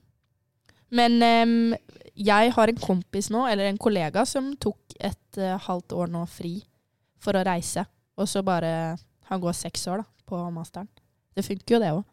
[0.88, 1.74] Men um,
[2.16, 6.24] jeg har en kompis nå, eller en kollega, som tok et uh, halvt år nå
[6.32, 6.56] fri
[7.22, 7.84] for å reise.
[8.18, 8.96] Og så bare
[9.28, 10.88] Han går seks år da, på masteren.
[11.36, 12.06] Det funker jo, det òg.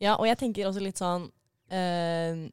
[0.00, 2.46] Ja, og jeg tenker også litt sånn uh,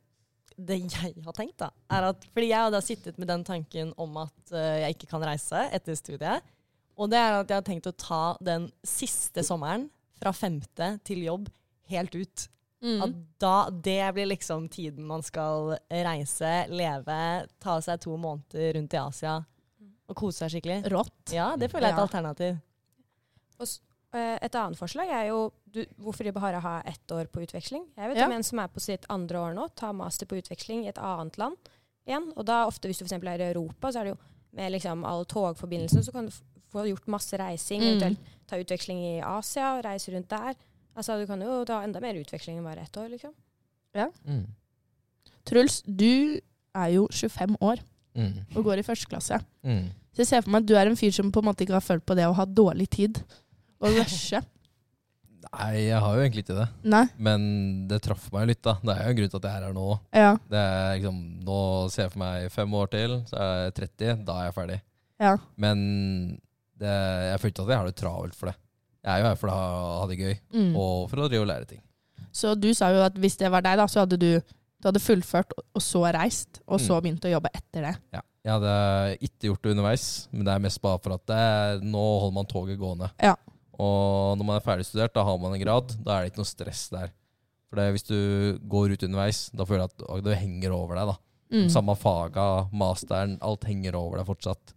[0.58, 3.94] Det jeg har tenkt, da, er at Fordi jeg har da sittet med den tanken
[4.02, 6.54] om at uh, jeg ikke kan reise etter studiet.
[7.00, 11.24] Og det er at jeg har tenkt å ta den siste sommeren, fra femte til
[11.26, 11.50] jobb,
[11.92, 12.46] helt ut.
[12.84, 13.00] Mm.
[13.04, 17.18] At da, det blir liksom tiden man skal reise, leve,
[17.64, 19.40] ta seg to måneder rundt i Asia
[20.12, 20.84] og kose seg skikkelig.
[20.92, 21.34] Rått.
[21.36, 22.58] Ja, det føler jeg er et alternativ.
[23.64, 23.70] Og
[24.16, 27.86] uh, et annet forslag er jo du, hvorfor de bare ha ett år på utveksling.
[27.96, 28.28] Jeg vet ja.
[28.28, 31.00] om en som er på sitt andre år nå, tar master på utveksling i et
[31.02, 31.72] annet land
[32.08, 32.30] igjen.
[32.36, 33.16] Og da ofte hvis du f.eks.
[33.16, 34.22] er i Europa, så er det jo
[34.54, 36.36] med liksom all togforbindelsen, så kan du
[36.74, 37.90] få gjort masse reising, mm.
[37.90, 40.58] eventuelt ta utveksling i Asia, reise rundt der.
[40.94, 43.34] Altså, du kan jo ta enda mer utveksling enn bare ett år, liksom.
[43.98, 44.10] Ja.
[44.28, 44.46] Mm.
[45.48, 46.40] Truls, du
[46.74, 47.82] er jo 25 år
[48.18, 48.56] mm.
[48.56, 49.40] og går i første klasse.
[49.66, 49.92] Mm.
[50.14, 51.78] Så jeg ser for meg at du er en fyr som på en måte ikke
[51.78, 53.22] har følt på det å ha dårlig tid
[53.82, 54.42] og rushe.
[55.44, 56.68] Nei, jeg har jo egentlig ikke det.
[56.90, 57.04] Nei.
[57.22, 57.44] Men
[57.90, 58.78] det traff meg litt, da.
[58.82, 59.88] Det er jo en grunn til at jeg er her nå.
[60.16, 60.32] Ja.
[60.50, 61.60] Det er liksom, Nå
[61.94, 64.24] ser jeg for meg fem år til, så er jeg 30.
[64.30, 64.80] Da er jeg ferdig.
[65.24, 65.34] Ja.
[65.62, 65.84] Men
[66.82, 66.94] det,
[67.30, 68.58] jeg ikke at jeg har det travelt for det.
[69.04, 70.76] Jeg er jo her for å ha, ha det gøy, mm.
[70.80, 71.82] og for å drive og lære ting.
[72.34, 75.02] Så du sa jo at hvis det var deg, da, så hadde du, du hadde
[75.04, 77.04] fullført og så reist, og så mm.
[77.06, 77.98] begynt å jobbe etter det?
[78.16, 78.24] Ja.
[78.44, 78.72] Jeg hadde
[79.24, 81.44] ikke gjort det underveis, men det er mest bare for at det,
[81.88, 83.08] nå holder man toget gående.
[83.24, 83.38] Ja.
[83.80, 85.94] Og når man er ferdigstudert, da har man en grad.
[86.04, 87.14] Da er det ikke noe stress der.
[87.70, 88.18] For det, hvis du
[88.70, 91.14] går ut underveis, da føler jeg at det henger over deg.
[91.14, 91.16] da.
[91.54, 91.70] Mm.
[91.72, 94.76] Samme faga, masteren, alt henger over deg fortsatt.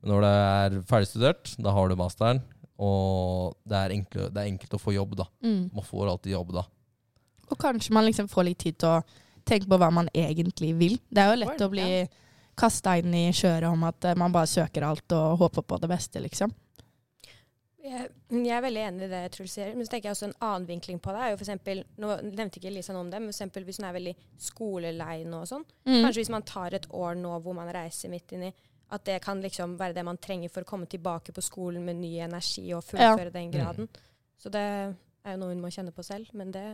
[0.00, 2.42] Men når det er ferdigstudert, da har du masteren,
[2.78, 5.26] og det er, enkelt, det er enkelt å få jobb, da.
[5.42, 5.64] Mm.
[5.74, 6.64] Man får alltid jobb da.
[7.48, 10.96] Og kanskje man liksom får litt tid til å tenke på hva man egentlig vil.
[11.08, 12.06] Det er jo lett å bli ja.
[12.58, 15.90] kasta inn i kjøret om at eh, man bare søker alt og håper på det
[15.90, 16.54] beste, liksom.
[17.88, 19.70] Jeg, jeg er veldig enig i det Truls sier.
[19.74, 21.24] Men så tenker jeg også en annen vinkling på det.
[21.24, 23.78] er jo for eksempel, Nå nevnte ikke Lisa noe om det, men for eksempel hvis
[23.80, 25.64] hun er veldig skolelei nå og sånn.
[25.88, 26.02] Mm.
[26.02, 28.52] Kanskje hvis man tar et år nå hvor man reiser midt inn i
[28.88, 32.00] at det kan liksom være det man trenger for å komme tilbake på skolen med
[32.00, 33.34] ny energi og fullføre ja.
[33.34, 33.88] den graden.
[33.88, 34.06] Mm.
[34.40, 36.68] Så det er jo noe hun må kjenne på selv, men det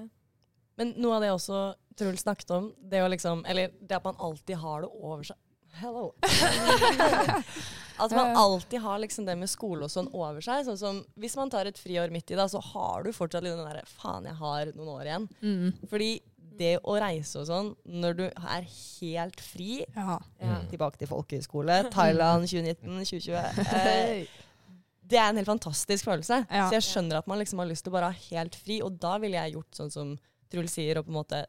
[0.76, 4.18] Men noe av det også Truls snakket om, det å liksom Eller det at man
[4.18, 5.38] alltid har det over seg
[5.74, 6.12] Hello.
[8.02, 10.62] at man alltid har liksom det med skole og sånn over seg.
[10.68, 13.56] Sånn som Hvis man tar et friår midt i, da, så har du fortsatt litt
[13.56, 15.26] den derre Faen, jeg har noen år igjen.
[15.42, 15.88] Mm.
[15.90, 16.10] Fordi
[16.58, 20.18] det å reise og sånn når du er helt fri ja.
[20.38, 20.68] Ja, mm.
[20.72, 21.80] Tilbake til folkehøyskole.
[21.94, 23.62] Thailand 2019-2020.
[23.64, 24.42] Eh,
[25.04, 26.44] det er en helt fantastisk følelse.
[26.48, 26.68] Ja.
[26.68, 28.80] Så jeg skjønner at man liksom har lyst til å bare ha helt fri.
[28.84, 30.14] Og da ville jeg gjort sånn som
[30.52, 31.42] Truls sier, og på en måte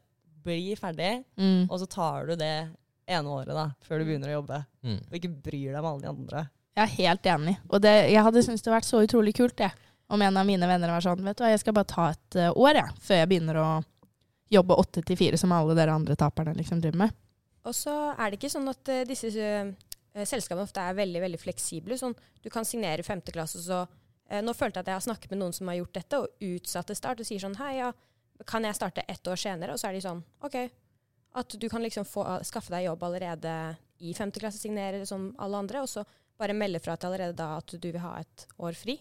[0.45, 1.23] bli ferdig.
[1.39, 1.65] Mm.
[1.69, 2.55] Og så tar du det
[3.05, 4.61] ene året da, før du begynner å jobbe.
[4.85, 4.99] Mm.
[5.07, 6.45] Og ikke bryr deg med alle de andre.
[6.75, 7.55] Jeg er helt enig.
[7.69, 9.71] Og det, jeg hadde syntes det hadde vært så utrolig kult det.
[10.11, 12.37] om en av mine venner var sånn Vet du hva, jeg skal bare ta et
[12.37, 13.69] uh, år jeg, før jeg begynner å
[14.51, 17.21] jobbe åtte til fire, som alle dere andre taperne liksom driver med.
[17.65, 21.41] Og så er det ikke sånn at uh, disse uh, selskapene ofte er veldig veldig
[21.41, 21.97] fleksible.
[21.97, 25.33] Sånn, du kan signere femte klasse, så uh, Nå følte jeg at jeg har snakket
[25.33, 27.91] med noen som har gjort dette, og utsatte start, og sier sånn Hei, ja,
[28.49, 29.73] kan jeg starte ett år senere?
[29.73, 30.59] Og så er de sånn OK.
[31.35, 33.55] At du kan liksom få, skaffe deg jobb allerede
[34.05, 36.05] i femte klasse, signere som alle andre, og så
[36.39, 38.97] bare melde fra til allerede da at du vil ha et år fri.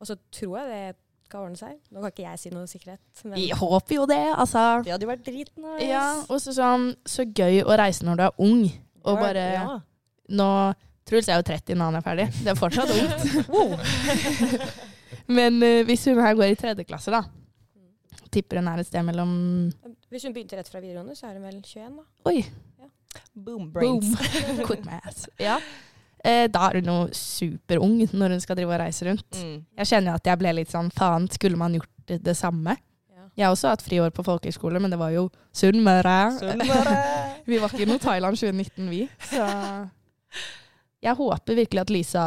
[0.00, 1.76] Og så tror jeg det skal ordne seg.
[1.92, 3.22] Nå kan ikke jeg si noe sikkerhet.
[3.34, 4.64] Vi håper jo det, altså.
[4.86, 5.86] Det hadde jo vært dritnice.
[5.90, 8.62] Ja, og så sånn, så gøy å reise når du er ung.
[9.06, 9.64] Og Ja, bare ja.
[10.40, 10.48] Nå
[11.06, 12.24] Truls er jo 30 når han er ferdig.
[12.42, 13.76] Det er fortsatt ungt.
[15.38, 17.22] Men uh, hvis hun her går i tredje klasse, da
[18.34, 19.30] Tipper hun er et sted mellom
[20.10, 22.04] Hvis hun begynte rett fra videregående, så er hun vel 21, da.
[22.30, 22.40] Oi,
[23.36, 24.00] Boom boom!
[24.00, 24.10] brains.
[24.66, 25.28] Quick math.
[25.40, 25.60] Ja.
[26.24, 29.28] Eh, da er hun jo superung når hun skal drive og reise rundt.
[29.38, 29.60] Mm.
[29.82, 32.76] Jeg kjenner jo at jeg ble litt sånn faen, skulle man gjort det, det samme?
[33.12, 33.26] Ja.
[33.36, 36.18] Jeg har også hatt friår på folkehøyskole, men det var jo Sunnmøre.
[36.40, 36.96] Sunnmøre.
[37.50, 39.04] Vi var ikke noe Thailand 2019, vi.
[39.30, 39.44] Så
[41.06, 42.24] jeg håper virkelig at Lisa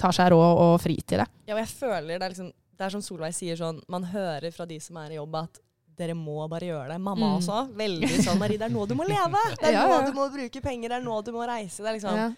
[0.00, 1.28] tar seg råd og fri til det.
[1.46, 4.50] Ja, og jeg føler det er liksom Det er som Solveig sier sånn Man hører
[4.54, 5.60] fra de som er i jobb at
[6.02, 7.00] dere må bare gjøre det.
[7.00, 7.36] Mamma Mm.
[7.38, 7.60] også.
[7.78, 9.42] Veldig sånn Marie, det er nå du må leve!
[9.60, 11.78] Det er Ja, nå du må bruke penger, det er nå du må reise.
[11.82, 12.30] Det er liksom Ja.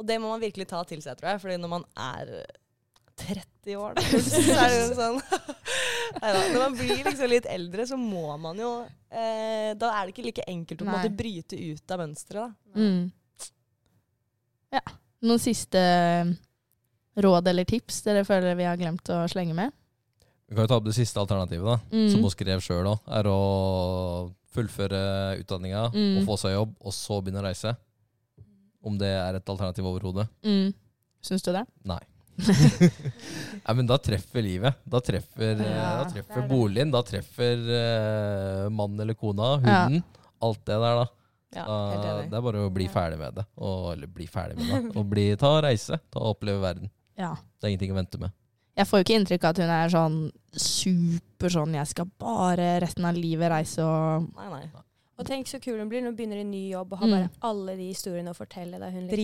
[0.00, 1.40] Og det må man virkelig ta til seg, tror jeg.
[1.42, 2.30] Fordi når man er
[3.22, 5.18] 30 år, da, så er det jo sånn
[6.22, 8.70] Når man blir liksom litt eldre, så må man jo
[9.12, 12.56] eh, Da er det ikke like enkelt å en måte bryte ut av mønsteret.
[12.72, 12.80] da.
[12.80, 13.12] Mm.
[14.72, 14.82] ja.
[15.22, 15.78] Noen siste
[17.22, 19.72] råd eller tips dere føler vi har glemt å slenge med?
[20.52, 21.78] Vi kan jo ta opp det siste alternativet, da.
[21.96, 22.08] Mm.
[22.12, 22.98] Som hun skrev sjøl òg.
[23.08, 23.36] Er å
[24.52, 24.98] fullføre
[25.40, 26.18] utdanninga Mm.
[26.20, 27.72] og få seg jobb, og så begynne å reise.
[28.84, 30.26] Om det er et alternativ overhodet?
[30.44, 30.74] Mm.
[31.24, 31.64] Syns du det?
[31.88, 32.00] Nei.
[32.42, 34.76] Nei, men da treffer livet.
[34.84, 36.92] Da treffer, eh, Ja, da treffer er boligen.
[36.92, 39.84] Da treffer uh, mannen eller kona, Ja.
[39.86, 40.04] hunden.
[40.42, 41.06] Alt det der, da.
[41.54, 42.90] Ja, da det er bare å bli Ja.
[42.92, 43.46] ferdig med det.
[43.56, 44.96] Og, eller bli ferdig med det.
[44.98, 46.00] Og bli, ta reise.
[46.10, 46.90] Ta og oppleve verden.
[47.16, 47.34] Ja.
[47.60, 48.32] Det er ingenting å vente med.
[48.76, 50.16] Jeg får jo ikke inntrykk av at hun er sånn
[50.56, 54.62] super sånn jeg skal bare resten av livet reise og Nei, nei.
[55.20, 57.12] Og tenk så kul hun blir når hun begynner i ny jobb og har Mm.
[57.12, 58.78] bare alle de historiene å fortelle.
[58.80, 59.18] Da hun liksom.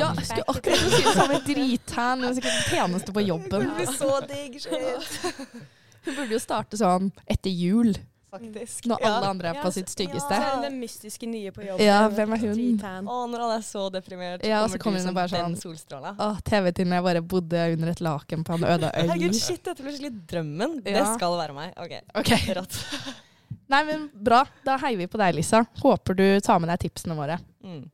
[0.00, 1.40] Ja, jeg skulle akkurat si det samme.
[1.44, 2.18] Drithæn.
[2.24, 3.66] Hun er sikkert den peneste på jobben.
[3.68, 5.60] Hun blir så digg shit.
[6.06, 7.92] Hun burde jo starte sånn etter jul,
[8.30, 8.86] Faktisk.
[8.86, 9.30] når alle Ja.
[9.30, 10.30] andre er Ja, på sitt Så styggeste.
[10.36, 11.80] er hun den mystiske nye på jobb.
[11.80, 12.78] Ja, hvem er hun?
[13.08, 15.42] Å, når han er så deprimert, Ja, så så kommer kommer du som bare bare
[15.48, 16.16] den sånn- solstråla.
[16.16, 19.08] Å, TV-tiden jeg bare bodde under et laken på en øde øy.
[19.08, 20.82] Herregud, shit, dette blir skikkelig drømmen.
[20.84, 21.74] Det skal være meg.
[21.76, 22.54] Ok, okay.
[22.54, 22.78] rått.
[23.70, 24.44] Nei, men Bra.
[24.64, 25.64] Da heier vi på deg, Lisa.
[25.82, 27.38] Håper du tar med deg tipsene våre.
[27.64, 27.88] Mm.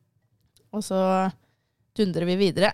[0.73, 1.31] Og så
[1.95, 2.73] dundrer vi videre.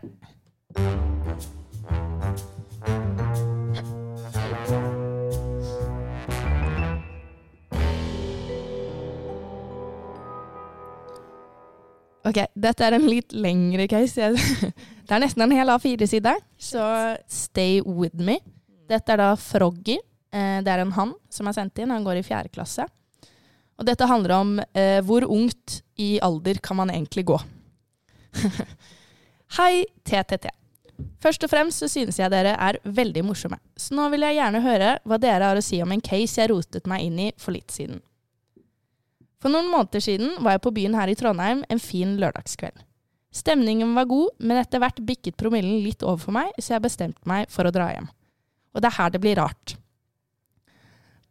[12.24, 14.30] Ok, dette er en litt lengre case.
[15.04, 16.84] Det er nesten en hel A4-side, så
[17.28, 18.38] stay with me.
[18.88, 19.98] Dette er da Froggy.
[20.32, 21.92] Eh, Det er en han som er sendt inn.
[21.92, 22.86] Han går i fjerde klasse.
[23.76, 27.40] Og dette handler om eh, hvor ungt i alder kan man egentlig gå.
[29.58, 30.48] Hei, TTT.
[31.20, 33.60] Først og fremst så synes jeg dere er veldig morsomme.
[33.76, 36.52] Så nå vil jeg gjerne høre hva dere har å si om en case jeg
[36.54, 38.00] rotet meg inn i for litt siden.
[39.44, 42.78] For noen måneder siden var jeg på byen her i Trondheim en fin lørdagskveld.
[43.36, 47.28] Stemningen var god, men etter hvert bikket promillen litt over for meg, så jeg bestemte
[47.28, 48.08] meg for å dra hjem.
[48.72, 49.76] Og det er her det blir rart.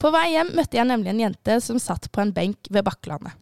[0.02, 3.38] På vei hjem møtte jeg nemlig en jente som satt på en benk ved Bakklandet.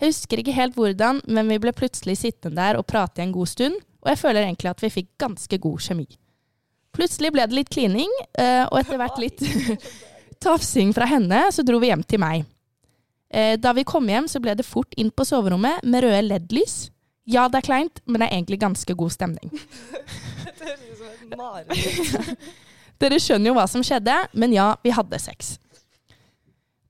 [0.00, 3.36] Jeg husker ikke helt hvordan, men vi ble plutselig sittende der og prate i en
[3.36, 6.06] god stund, og jeg føler egentlig at vi fikk ganske god kjemi.
[6.96, 9.44] Plutselig ble det litt klining, eh, og etter hvert litt
[10.44, 12.48] tafsing fra henne, så dro vi hjem til meg.
[13.30, 16.90] Eh, Da vi kom hjem, så ble det fort inn på soverommet med røde LED-lys.
[17.30, 19.50] Ja, det er kleint, men det er egentlig ganske god stemning.
[20.60, 22.48] Det høres ut som et mareritt.
[23.00, 25.54] Dere skjønner jo hva som skjedde, men ja, vi hadde sex.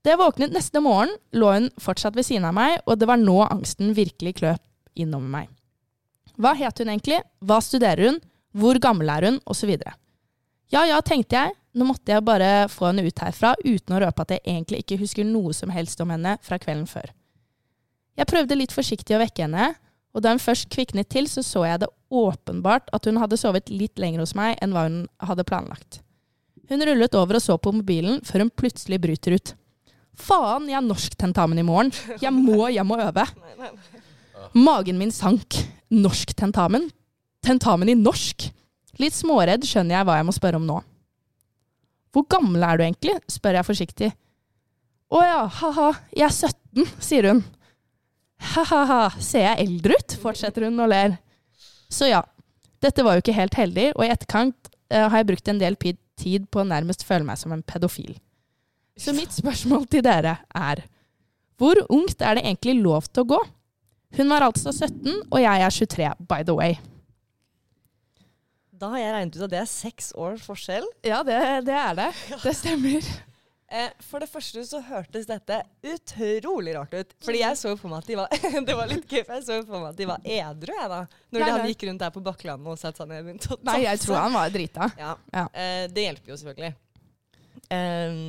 [0.01, 3.21] Da jeg våknet neste morgen, lå hun fortsatt ved siden av meg, og det var
[3.21, 4.63] nå angsten virkelig kløp
[4.97, 5.51] innover meg.
[6.41, 7.21] Hva het hun egentlig?
[7.45, 8.17] Hva studerer hun?
[8.57, 9.37] Hvor gammel er hun?
[9.45, 9.93] Og så videre.
[10.73, 11.55] Ja ja, tenkte jeg.
[11.71, 14.99] Nå måtte jeg bare få henne ut herfra uten å røpe at jeg egentlig ikke
[14.99, 17.13] husker noe som helst om henne fra kvelden før.
[18.19, 19.71] Jeg prøvde litt forsiktig å vekke henne,
[20.11, 23.71] og da hun først kviknet til, så så jeg det åpenbart at hun hadde sovet
[23.71, 26.01] litt lenger hos meg enn hva hun hadde planlagt.
[26.67, 29.53] Hun rullet over og så på mobilen før hun plutselig bryter ut.
[30.19, 31.91] Faen, jeg har norsktentamen i morgen.
[32.19, 33.25] Jeg må hjem og øve.
[34.67, 35.55] Magen min sank.
[35.91, 36.89] Norsktentamen?
[37.43, 38.49] Tentamen i norsk?
[38.99, 40.81] Litt småredd skjønner jeg hva jeg må spørre om nå.
[42.11, 43.15] Hvor gammel er du egentlig?
[43.31, 44.11] spør jeg forsiktig.
[45.11, 47.41] Å ja, ha-ha, jeg er 17, sier hun.
[48.53, 50.17] Ha-ha-ha, ser jeg eldre ut?
[50.21, 51.17] fortsetter hun og ler.
[51.91, 52.21] Så ja,
[52.83, 55.77] dette var jo ikke helt heldig, og i etterkant uh, har jeg brukt en del
[55.79, 58.15] tid på å nærmest føle meg som en pedofil.
[58.99, 60.85] Så mitt spørsmål til dere er
[61.61, 63.39] hvor ungt er det egentlig lov til å gå?
[64.17, 66.79] Hun var altså 17, og jeg er 23, by the way.
[68.81, 70.87] Da har jeg regnet ut at det er seks års forskjell.
[71.05, 72.07] Ja, det, det er det.
[72.45, 73.09] Det stemmer.
[73.71, 77.13] Eh, for det første så hørtes dette utrolig rart ut.
[77.23, 78.33] Fordi jeg så for meg at de var
[78.67, 80.99] Det var litt gøy, for jeg så for meg at de var edru, jeg, da.
[81.05, 83.59] Når Nei, de, hadde gikk rundt der på Bakklandet og satte seg ned og begynte
[83.69, 84.89] Nei, jeg tror han var drita.
[84.99, 85.13] Ja.
[85.29, 85.45] Ja.
[85.53, 86.73] Eh, det hjelper jo selvfølgelig.
[87.77, 88.19] Eh,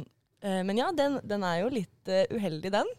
[0.44, 2.96] eh, men ja, den, den er jo litt uheldig, den.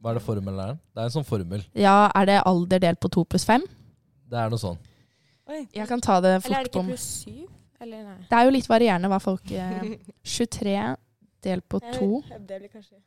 [0.00, 0.78] Hva er det formelen er?
[0.80, 1.68] Det er en sånn formel.
[1.76, 3.68] Ja, er det alder delt på to pluss fem?
[4.32, 4.80] Det er noe sånn.
[5.50, 5.64] Oi.
[5.74, 7.46] Jeg kan ta det fort Eller er det ikke pluss syv?
[7.80, 8.16] Eller nei?
[8.30, 9.94] Det er jo litt varierende hva folk eh,
[10.36, 10.74] 23
[11.46, 12.08] delt på Eh, 2
[12.46, 13.00] Det blir kanskje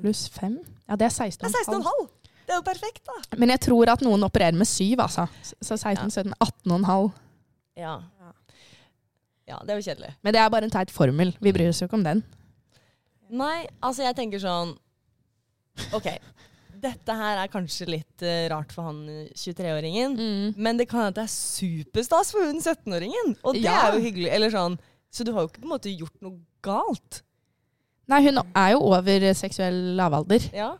[0.00, 0.58] pluss 5.
[0.88, 1.84] Ja, det er Det er 16,5.
[1.84, 2.08] 16,5!
[2.44, 3.36] Det er jo perfekt, da.
[3.40, 5.26] Men jeg tror at noen opererer med 7, altså.
[5.62, 7.12] Så 16, 17, 18,5.
[7.76, 7.94] Ja.
[8.20, 8.32] Ja.
[9.48, 10.10] ja, det er jo kjedelig.
[10.22, 11.32] Men det er bare en teit formel.
[11.40, 12.24] Vi bryr oss jo ikke om den.
[13.30, 14.74] Nei, altså jeg tenker sånn
[15.96, 16.10] OK.
[16.84, 20.18] Dette her er kanskje litt uh, rart for han eh, 23-åringen.
[20.60, 23.36] Men det kan hende at det er superstas for hun 17-åringen.
[23.42, 23.88] Og det Ja.
[23.88, 24.30] er jo hyggelig.
[24.36, 24.76] Eller sånn,
[25.10, 27.22] så du har jo ikke på en måte gjort noe galt.
[28.12, 30.44] Nei, hun er jo over seksuell lavalder.
[30.52, 30.74] Ja.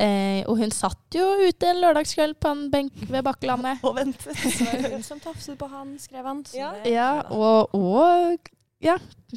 [0.00, 3.82] Eh, og hun satt jo ute en lørdagskveld på en benk ved Bakkelandet.
[3.86, 4.38] Og ventet.
[4.40, 6.44] Så var det hun som tafset på han, skrev han.
[6.48, 6.70] Så Ja.
[6.78, 8.48] det- Ja, og, og
[8.80, 8.96] ja,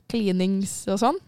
[0.09, 1.19] cleanings og sånn.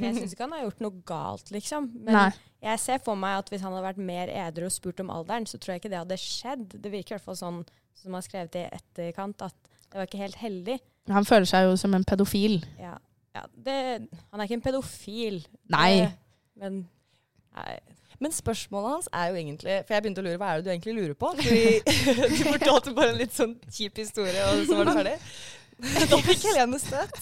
[0.00, 1.90] Jeg syns ikke han har gjort noe galt, liksom.
[2.04, 2.28] Men Nei.
[2.66, 5.48] jeg ser for meg at hvis han hadde vært mer edru og spurt om alderen,
[5.48, 6.66] så tror jeg ikke det hadde skjedd.
[6.76, 7.60] Det virker i hvert fall sånn
[7.96, 10.76] som han har skrevet i etterkant, at det var ikke helt heldig.
[11.10, 12.60] Han føler seg jo som en pedofil.
[12.80, 12.96] Ja,
[13.36, 13.78] ja det,
[14.30, 15.40] Han er ikke en pedofil.
[15.72, 15.94] Nei.
[16.02, 16.10] Det,
[16.60, 16.84] men
[17.56, 17.80] nei.
[18.20, 20.70] Men spørsmålet hans er jo egentlig For jeg begynte å lure, hva er det du
[20.74, 21.30] egentlig lurer på?
[21.38, 21.62] Fordi
[22.36, 25.16] du fortalte bare en litt sånn kjip historie, og så var du ferdig.
[25.80, 27.14] Da fikk Helene støt.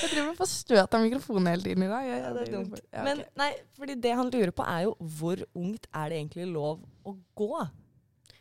[0.00, 2.06] Jeg driver og får støt av mikrofonen hele tiden i dag.
[2.08, 2.80] Jeg- Ja, det er dumt.
[2.92, 6.46] Ja, Men nei, fordi det han lurer på er jo hvor ungt er det egentlig
[6.52, 7.68] lov å gå?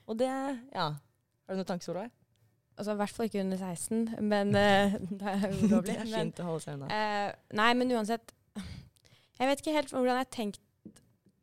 [0.08, 0.30] Og det
[0.74, 0.90] Ja.
[0.90, 2.12] Har du noen tanker, Solveig?
[2.78, 5.84] Altså, I hvert fall ikke under 16, men uh, det er ulovlig.
[5.86, 6.88] Det er men, fint å holde seg unna.
[6.88, 8.32] Uh, nei, men uansett
[9.40, 10.60] Jeg vet ikke helt hvordan jeg tenkte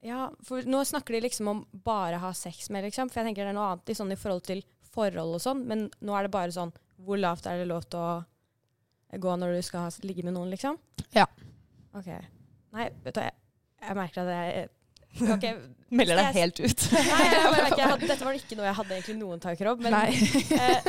[0.06, 3.10] Ja, for nå snakker de liksom om bare ha sex med, liksom.
[3.10, 4.62] For jeg tenker det er noe annet i, sånn, i forhold til
[4.94, 6.72] forhold og sånn, men nå er det bare sånn
[7.04, 8.24] Hvor lavt er det lov til å
[9.22, 10.78] gå når du skal ha, ligge med noen, liksom?
[11.14, 11.26] Ja.
[11.96, 12.08] OK.
[12.76, 13.32] Nei, vet du jeg,
[13.82, 14.68] jeg merker at jeg
[15.46, 15.56] jeg
[15.96, 16.82] Melder deg helt ut.
[16.92, 19.78] Nei, jeg merker, jeg hadde, dette var ikke noe jeg hadde egentlig noen tanker om.
[19.80, 20.88] Men eh,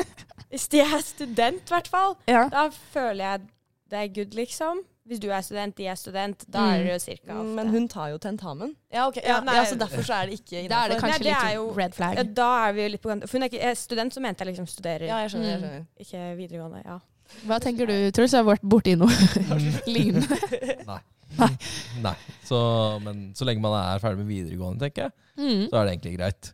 [0.52, 2.48] hvis de er student, i hvert fall, Ja.
[2.52, 3.46] da føler jeg
[3.88, 4.82] det er good, liksom.
[5.08, 7.54] Hvis du er student, de er student, da er det jo cirka ofte.
[7.56, 8.74] Men hun tar jo tentamen.
[8.92, 9.22] Ja, ok.
[9.24, 9.54] Ja, nei.
[9.56, 11.56] ja, så derfor så er det ikke Da er det kanskje Nei, det er litt
[11.62, 12.20] jo- red flag.
[12.36, 14.50] Da er vi jo litt på For hun er ikke er student, så mente jeg
[14.52, 15.06] liksom studerer.
[15.08, 15.48] Ja, jeg skjønner.
[15.54, 15.70] jeg Mm.
[15.70, 15.86] skjønner.
[16.04, 16.82] Ikke videregående.
[16.84, 16.98] Ja.
[17.48, 18.34] Hva tenker du, Truls?
[18.38, 19.12] Har vært borti noe
[19.96, 20.38] lignende?
[20.88, 21.00] Nei.
[21.38, 21.50] Nei.
[22.02, 22.14] Nei.
[22.48, 22.58] Så,
[23.04, 25.68] men så lenge man er ferdig med videregående, tenker jeg, Mm.
[25.70, 26.48] så er det egentlig greit.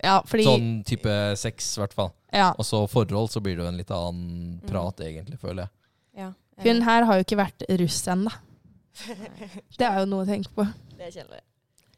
[0.00, 2.12] Ja, fordi Sånn type sex, i hvert fall.
[2.32, 2.52] ja.
[2.56, 5.70] Og så forhold, så blir det jo en litt annen prat, egentlig, føler jeg.
[6.22, 6.30] ja.
[6.64, 8.32] Hun her har jo ikke vært russ ennå.
[9.78, 10.64] Det er jo noe å tenke på.
[10.98, 11.44] Det kjenner jeg.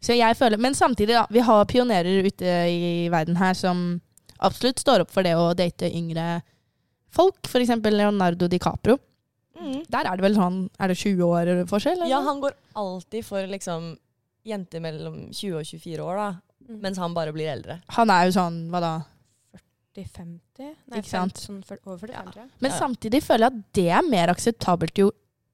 [0.00, 1.26] Så jeg føler, Men samtidig, da.
[1.30, 4.00] Vi har pionerer ute i verden her som
[4.40, 6.42] absolutt står opp for det å date yngre
[7.10, 7.38] folk.
[7.46, 7.72] F.eks.
[7.90, 8.98] Leonardo DiCaprio.
[9.60, 9.82] Mm.
[9.92, 11.98] Der er det vel sånn Er det 20 år forskjell?
[11.98, 12.08] Eller?
[12.08, 13.90] Ja, han går alltid for liksom
[14.48, 16.28] jenter mellom 20 og 24 år, da.
[16.70, 16.78] Mm.
[16.86, 17.80] Mens han bare blir eldre.
[17.98, 18.92] Han er jo sånn Hva da?
[19.96, 20.38] 40-50?
[20.88, 21.40] Nei, Ikke sant?
[21.42, 22.50] 50, sånn over 45, tror jeg.
[22.60, 22.78] Men Ja.
[22.78, 25.10] samtidig føler jeg at det er mer akseptabelt jo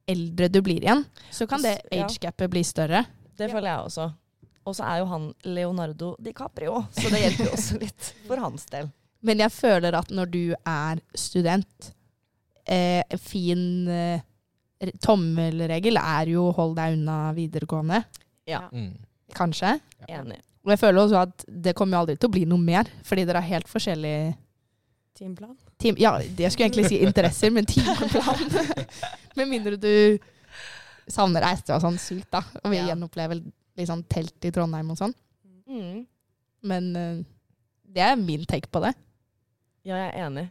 [0.06, 1.04] eldre du blir igjen.
[1.32, 3.06] Så kan det age-gapet bli større.
[3.36, 4.14] Det føler jeg også.
[4.66, 8.66] Og så er jo han Leonardo DiCaprio, så det hjelper jo også litt for hans
[8.66, 8.90] del.
[9.26, 11.90] Men jeg føler at når du er student
[12.68, 14.22] eh, En fin eh,
[15.02, 18.02] tommelregel er jo hold deg unna videregående.
[18.46, 18.66] Ja.
[18.72, 18.92] Mm.
[19.34, 19.76] Kanskje.
[20.06, 20.38] Enig.
[20.66, 23.24] Og jeg føler også at det kommer jo aldri til å bli noe mer, fordi
[23.26, 24.16] dere har helt forskjellig
[25.16, 25.54] Teamplan?
[25.80, 25.96] team...
[25.98, 28.42] Ja, det skulle jeg egentlig si interesser, men teamplan.
[29.38, 30.18] Med mindre du
[31.08, 32.42] savner og sånn sykt, da.
[32.62, 32.90] Og vil Ja.
[32.90, 35.14] gjenoppleve litt sånn telt i Trondheim og sånn.
[35.70, 36.04] Mm.
[36.66, 37.24] Men eh,
[37.96, 38.92] det er min take på det.
[39.86, 40.46] Ja, jeg er enig.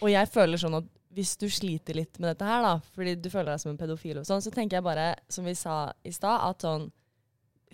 [0.00, 3.28] Og jeg føler sånn at hvis du sliter litt med dette her, da, fordi du
[3.32, 6.12] føler deg som en pedofil og sånn, så tenker jeg bare, som vi sa i
[6.14, 6.90] stad, at sånn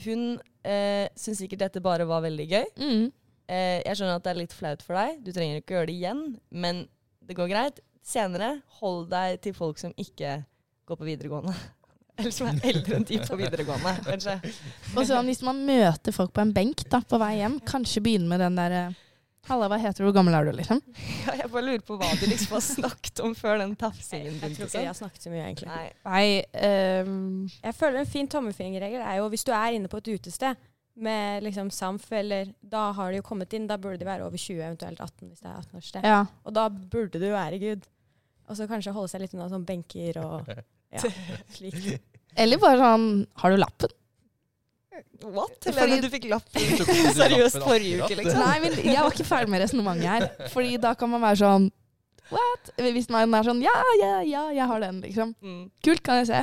[0.05, 2.67] Hun eh, syns sikkert dette bare var veldig gøy.
[2.77, 3.05] Mm.
[3.49, 5.23] Eh, jeg skjønner at det er litt flaut for deg.
[5.25, 6.21] Du trenger ikke gjøre det igjen,
[6.53, 6.83] men
[7.25, 7.81] det går greit.
[8.05, 10.43] Senere, hold deg til folk som ikke
[10.85, 11.55] går på videregående.
[12.21, 14.37] Eller som er eldre enn de på videregående, kanskje.
[14.93, 18.31] Og sånn, hvis man møter folk på en benk da, på vei hjem, kanskje begynne
[18.31, 18.77] med den der
[19.47, 20.81] Halla, hva heter du, hvor gammel er du, liksom?
[21.27, 24.57] Ja, jeg bare lurer på hva du liksom har snakket om før den tafsingen Jeg
[24.57, 25.69] tror ikke jeg har snakket så mye, egentlig.
[25.71, 25.85] Nei.
[26.07, 30.11] Nei, um, Jeg føler en fin tommelfingerregel er jo hvis du er inne på et
[30.17, 30.67] utested,
[30.97, 34.41] med liksom SAMF, eller da har de jo kommet inn, da burde de være over
[34.41, 36.07] 20, eventuelt 18 hvis det er 18-årssted.
[36.09, 36.23] Ja.
[36.49, 37.85] Og da burde du være good.
[38.49, 40.49] Og så kanskje holde seg litt unna sånn benker og
[40.97, 41.13] ja,
[41.57, 41.77] slik.
[42.37, 43.07] Eller bare sånn
[43.43, 43.93] Har du lappen?
[45.25, 45.57] What?
[45.67, 46.47] Fordi- du fikk lapp
[47.21, 48.41] seriøst forrige uke, liksom.
[48.43, 50.49] Nei, men jeg var ikke ferdig med resonnementet her.
[50.55, 51.69] Fordi da kan man være sånn
[52.31, 52.73] What?
[52.83, 55.35] Hvis man er sånn Ja, ja, ja, jeg har den, liksom.
[55.43, 55.61] Mm.
[55.87, 56.41] Kult, kan jeg se.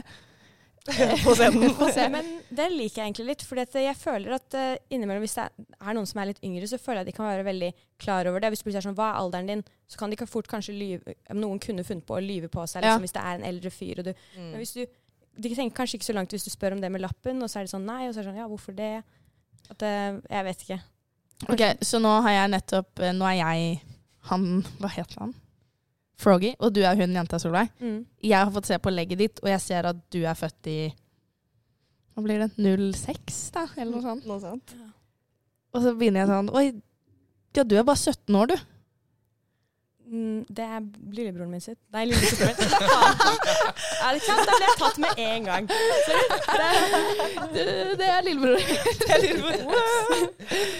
[1.24, 2.06] Få se.
[2.12, 5.45] Men det liker jeg egentlig litt, for jeg føler at eh, innimellom hvis det
[5.80, 7.70] er noen som er litt yngre, så føler jeg at de kan være veldig
[8.04, 8.49] klar over det.
[8.51, 9.62] Hvis du er sånn, hva er alderen din?
[9.88, 12.84] Så kan de ikke fort kanskje lyve Noen kunne funnet på å lyve på seg
[12.84, 12.89] Ja.
[12.97, 13.99] liksom, hvis det er en eldre fyr.
[14.04, 14.49] Og du, Mm.
[14.51, 14.84] men hvis du,
[15.36, 17.59] de tenker kanskje ikke så langt hvis du spør om det med lappen, og så
[17.59, 18.91] er det sånn nei, og så er det sånn ja, hvorfor det?
[19.71, 19.93] At det
[20.29, 20.79] jeg vet ikke.
[21.53, 23.79] Ok, Så nå har jeg nettopp eh, Nå er jeg
[24.29, 24.43] han
[24.79, 25.34] Hva heter han?
[26.23, 26.53] Froggy.
[26.63, 27.71] Og du er hun jenta, Solveig.
[27.81, 28.03] Mm.
[28.23, 30.77] Jeg har fått se på legget ditt, og jeg ser at du er født i
[32.13, 32.51] Hva blir det?
[32.61, 33.65] 06, da?
[33.75, 34.27] Eller noe sånt.
[34.29, 34.75] Noe sånt.
[35.73, 36.67] Og så begynner jeg sånn Oi,
[37.57, 38.69] ja, du er bare 17 år, du.
[40.04, 40.82] Mm, det er
[41.16, 41.78] lillebroren min sitt.
[41.95, 42.70] Nei, lillesøsteren min.
[44.01, 45.70] ja, det er klart, da ble jeg tatt med en gang.
[47.54, 47.64] Det,
[48.01, 48.60] det er lillebror.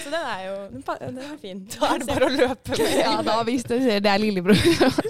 [0.04, 0.84] Så den er jo Den,
[1.16, 1.64] den er fin.
[1.72, 2.96] Da er det bare å løpe med.
[3.00, 4.60] Ja, da hvis du ser det er lillebror.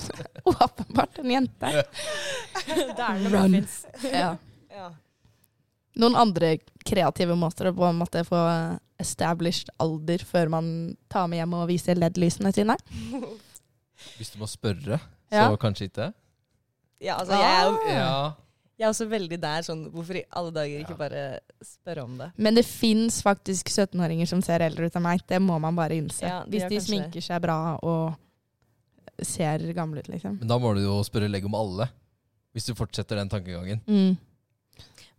[0.54, 1.74] Åpenbart en jente.
[1.74, 3.60] Da er det noe Run.
[4.12, 4.36] Ja.
[4.74, 4.92] Ja.
[6.00, 8.40] Noen andre kreative måter å på en måte få
[9.02, 10.68] established alder før man
[11.12, 12.78] tar med hjem og viser LED-lysene sine?
[14.18, 15.00] Hvis du må spørre,
[15.32, 15.56] så Ja.
[15.58, 16.14] kanskje ikke.
[17.02, 18.34] ja, altså jeg er, jo, Ja.
[18.78, 22.32] jeg er også veldig der sånn Hvorfor i alle dager ikke bare spørre om det?
[22.38, 25.22] Men det fins faktisk 17-åringer som ser eldre ut enn meg.
[25.28, 26.22] Det må man bare innse.
[26.22, 28.16] Ja, de Hvis gjør de kanskje sminker seg bra og
[29.22, 30.40] ser gamle ut, liksom.
[30.40, 31.90] Men da må du jo spørre legg om alle.
[32.54, 33.82] Hvis du fortsetter den tankegangen.
[33.88, 34.18] Mm.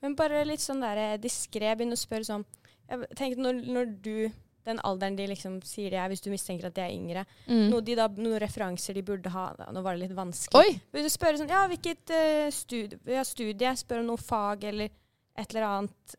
[0.02, 2.44] Men bare litt sånn der diskré, begynne å spørre sånn
[2.90, 4.32] Jeg tenkte når, når du
[4.64, 7.24] den alderen de liksom sier de er, hvis du mistenker at de er yngre.
[7.46, 7.66] Mm.
[7.72, 9.46] Noe de da, noen referanser de burde ha.
[9.58, 10.74] Da, nå var det litt vanskelig.
[10.74, 11.00] Oi!
[11.04, 13.74] Du spør sånn, ja, hvilket uh, studie, ja, studie?
[13.80, 16.16] Spør om noe fag eller et eller annet.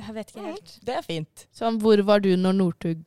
[0.00, 0.74] Jeg vet ikke helt.
[0.86, 1.46] Det er fint.
[1.56, 3.06] Sånn, hvor var du når Northug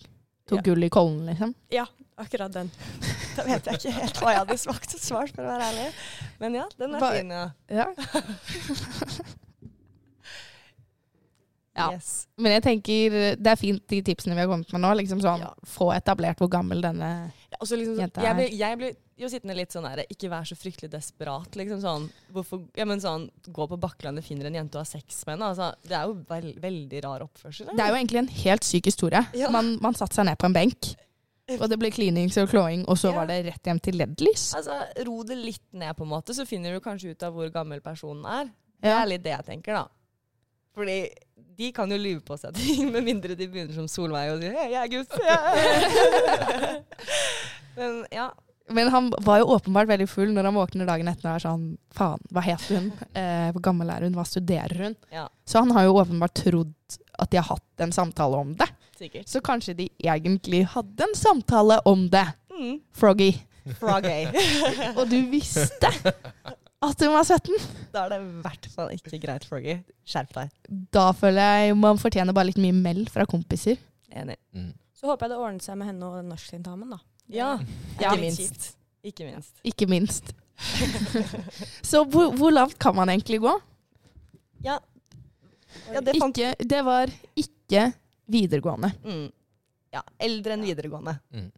[0.50, 0.66] tok Ja.
[0.66, 1.54] gull i Kollen, liksom?
[1.74, 2.70] Ja, Akkurat den.
[3.36, 5.86] Da vet jeg ikke helt hva jeg hadde smakt og svart, for å være ærlig.
[6.38, 7.48] Men ja, den er Bare, fin, ja.
[7.74, 7.88] Ja.
[11.76, 11.88] Ja.
[11.96, 12.28] Yes.
[12.38, 14.92] Men jeg tenker det er fint de tipsene vi har kommet med nå.
[15.00, 15.54] Liksom sånn, Ja.
[15.66, 18.28] Få etablert hvor gammel denne Ja, liksom, jenta er.
[18.28, 18.94] jeg, blir, jeg blir
[19.24, 21.50] jo sittende litt sånn her, ikke vær så fryktelig desperat.
[21.58, 25.24] Liksom sånn, hvorfor, ja, men sånn, Gå på Bakklandet, finner en jente og har sex
[25.26, 25.50] med henne.
[25.50, 27.66] Altså, det er jo veld, veldig rar oppførsel.
[27.74, 29.24] Det er jo egentlig en helt syk historie.
[29.34, 29.50] Ja.
[29.50, 30.92] Man, man satte seg ned på en benk,
[31.60, 33.18] og det ble klinings og klåing, og så Ja.
[33.20, 34.54] var det rett hjem til LED-lys.
[34.56, 37.50] Altså, Ro det litt ned, på en måte, så finner du kanskje ut av hvor
[37.52, 38.50] gammel personen er.
[38.82, 39.88] Det er litt det jeg tenker, da.
[40.74, 40.98] Fordi
[41.58, 44.56] de kan jo lyve på seg ting, med mindre de begynner som Solveig og sier
[44.58, 45.18] 'hei, jeg er gutt'.
[47.76, 48.32] Men ja.
[48.70, 51.66] Men han var jo åpenbart veldig full når han våkner dagen etter og er sånn
[51.94, 52.92] Faen, hva heter hun?
[53.14, 54.16] Eh, hvor gammel er hun?
[54.16, 54.96] Hva studerer hun?
[55.12, 55.28] Ja.
[55.46, 56.72] Så han har jo åpenbart trodd
[57.20, 58.70] at de har hatt en samtale om det.
[58.98, 59.28] Sikkert.
[59.30, 62.80] Så kanskje de egentlig hadde en samtale om det, Mm.
[62.94, 63.32] Froggy.
[63.80, 64.28] Froggy.
[64.98, 65.90] Og du visste
[66.84, 67.56] at hun var 17.
[67.94, 69.76] da er det i hvert fall ikke greit, Froggy.
[70.10, 70.54] Skjerp deg.
[70.96, 73.78] Da føler jeg man fortjener bare litt mye meld fra kompiser.
[74.14, 74.38] Enig.
[74.56, 74.72] Mm.
[74.98, 77.00] Så håper jeg det ordnet seg med henne og norsktentamen, da.
[77.32, 77.52] Ja,
[78.02, 78.12] Ja.
[78.14, 78.72] ikke minst.
[79.04, 79.54] Ikke minst.
[79.68, 80.34] Ikke minst.
[81.90, 83.54] Så hvor, hvor lavt kan man egentlig gå?
[84.64, 84.78] Ja.
[85.92, 87.88] ja, det fant Ikke, det var ikke
[88.32, 88.94] videregående.
[89.04, 89.26] mm.
[89.94, 91.18] Ja, eldre enn videregående.
[91.36, 91.50] Mm.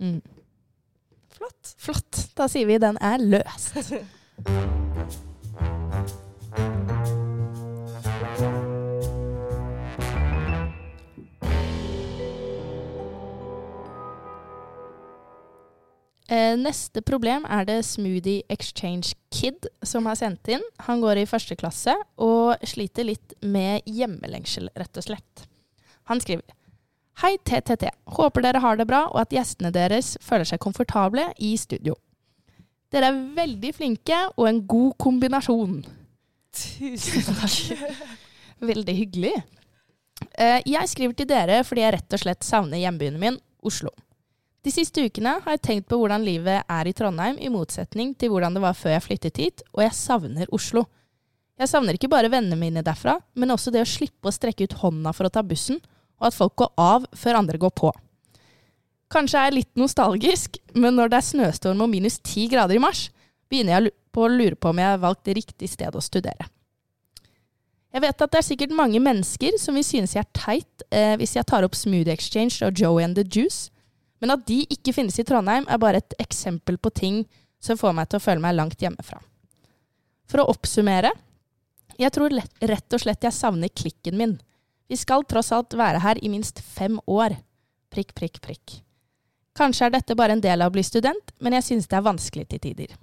[0.00, 0.20] Mm.
[1.36, 1.74] Flott.
[1.76, 2.20] Flott.
[2.38, 3.76] Da sier vi den er løst.
[16.32, 20.64] Eh, Neste problem er det Smoothie Exchange Kid som har sendt inn.
[20.86, 25.46] Han går i første klasse og sliter litt med hjemmelengsel, rett og slett.
[26.08, 26.46] Han skriver
[27.20, 27.90] Hei, TTT.
[28.16, 31.98] Håper dere har det bra, og at gjestene deres føler seg komfortable i studio.
[32.92, 35.78] Dere er veldig flinke og en god kombinasjon.
[36.52, 37.98] Tusen takk.
[38.62, 39.34] Veldig hyggelig.
[40.36, 43.90] Eh, Jeg skriver til dere fordi jeg rett og slett savner hjembyen min, Oslo.
[44.62, 48.30] De siste ukene har jeg tenkt på hvordan livet er i Trondheim, i motsetning til
[48.30, 50.84] hvordan det var før jeg flyttet hit, og jeg savner Oslo.
[51.58, 54.76] Jeg savner ikke bare vennene mine derfra, men også det å slippe å strekke ut
[54.84, 55.80] hånda for å ta bussen,
[56.20, 57.90] og at folk går av før andre går på.
[59.12, 62.82] Kanskje jeg er litt nostalgisk, men når det er snøstorm og minus ti grader i
[62.82, 63.10] mars,
[63.52, 66.48] begynner jeg på å lure på om jeg har valgt det riktige stedet å studere.
[67.92, 71.12] Jeg vet at det er sikkert mange mennesker som vil synes jeg er teit eh,
[71.20, 73.68] hvis jeg tar opp Smoothie Exchange og Joey and the Juice,
[74.22, 77.24] men at de ikke finnes i Trondheim, er bare et eksempel på ting
[77.60, 79.20] som får meg til å føle meg langt hjemmefra.
[80.30, 81.12] For å oppsummere
[82.00, 84.38] jeg tror rett og slett jeg savner klikken min.
[84.88, 87.36] Vi skal tross alt være her i minst fem år.
[87.92, 88.78] Prikk, prikk, prikk.
[89.58, 92.06] Kanskje er dette bare en del av å bli student, men jeg synes det er
[92.06, 92.94] vanskelig til tider.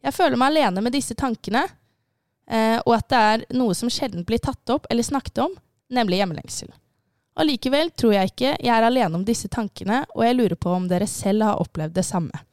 [0.00, 1.66] Jeg føler meg alene med disse tankene,
[2.48, 5.56] eh, og at det er noe som sjelden blir tatt opp eller snakket om,
[5.92, 6.70] nemlig hjemlengsel.
[7.40, 10.88] Allikevel tror jeg ikke jeg er alene om disse tankene, og jeg lurer på om
[10.90, 12.44] dere selv har opplevd det samme.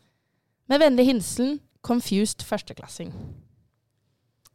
[0.68, 3.14] Med vennlig hilsen Confused førsteklassing.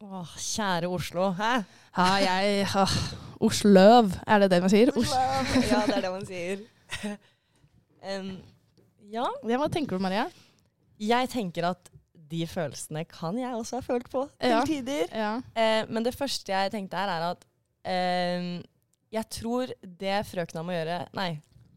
[0.03, 1.31] Åh, kjære Oslo.
[1.39, 1.63] Hæ?
[1.97, 2.67] Ja, jeg
[3.43, 4.93] Osløv, er det det man sier?
[4.93, 5.53] Osløv.
[5.71, 6.65] ja, det er det man sier.
[8.03, 8.33] um,
[9.13, 9.27] ja.
[9.49, 9.59] ja.
[9.61, 10.27] Hva tenker du, Maria?
[11.03, 11.91] Jeg tenker at
[12.33, 14.61] de følelsene kan jeg også ha følt på til Ja.
[14.65, 15.09] tider.
[15.13, 15.33] Ja.
[15.55, 17.43] Eh, men det første jeg tenkte her, er at
[17.85, 18.63] eh,
[19.13, 21.35] jeg tror det frøkna må gjøre Nei,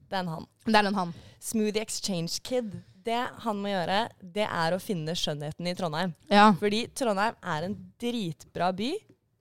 [0.07, 0.45] det er en han.
[0.63, 1.11] Det er en han.
[1.43, 2.77] Smoothie Exchange Kid.
[3.05, 6.13] Det han må gjøre, det er å finne skjønnheten i Trondheim.
[6.31, 6.47] Ja.
[6.57, 8.93] Fordi Trondheim er en dritbra by,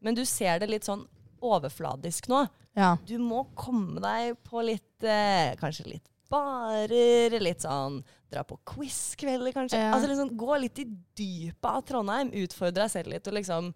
[0.04, 1.06] men du ser det litt sånn
[1.44, 2.42] overfladisk nå.
[2.76, 2.96] ja.
[3.06, 8.00] Du må komme deg på litt eh, Kanskje litt barer, litt sånn
[8.34, 9.78] Dra på quiz-kvelder, kanskje.
[9.78, 9.92] Ja.
[9.94, 12.32] Altså liksom Gå litt i dypet av Trondheim.
[12.42, 13.68] Utfordre deg selv litt og liksom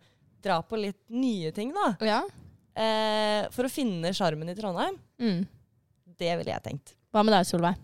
[0.43, 1.89] dra på litt nye ting, da.
[2.07, 2.21] ja.
[2.79, 4.95] Eh, for å finne sjarmen i Trondheim.
[5.19, 5.41] Mm.
[6.19, 6.93] Det ville jeg tenkt.
[7.15, 7.79] Hva med deg, Solveig?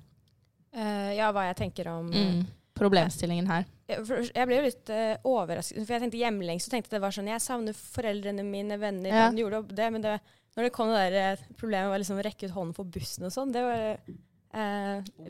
[0.75, 2.45] Uh, ja, hva jeg tenker om Mm.
[2.75, 3.67] Problemstillingen her.
[3.87, 7.29] Jeg, ble jo litt uh, overrasket, for jeg tenkte hjemlengs, så tenkte det var sånn
[7.31, 9.29] Jeg savner foreldrene mine, venner, Ja.
[9.31, 10.15] gjorde det, men det,
[10.57, 13.29] når det kom det der eh, problemet med å liksom rekke ut hånden for bussen
[13.29, 14.17] og sånn, det var eh,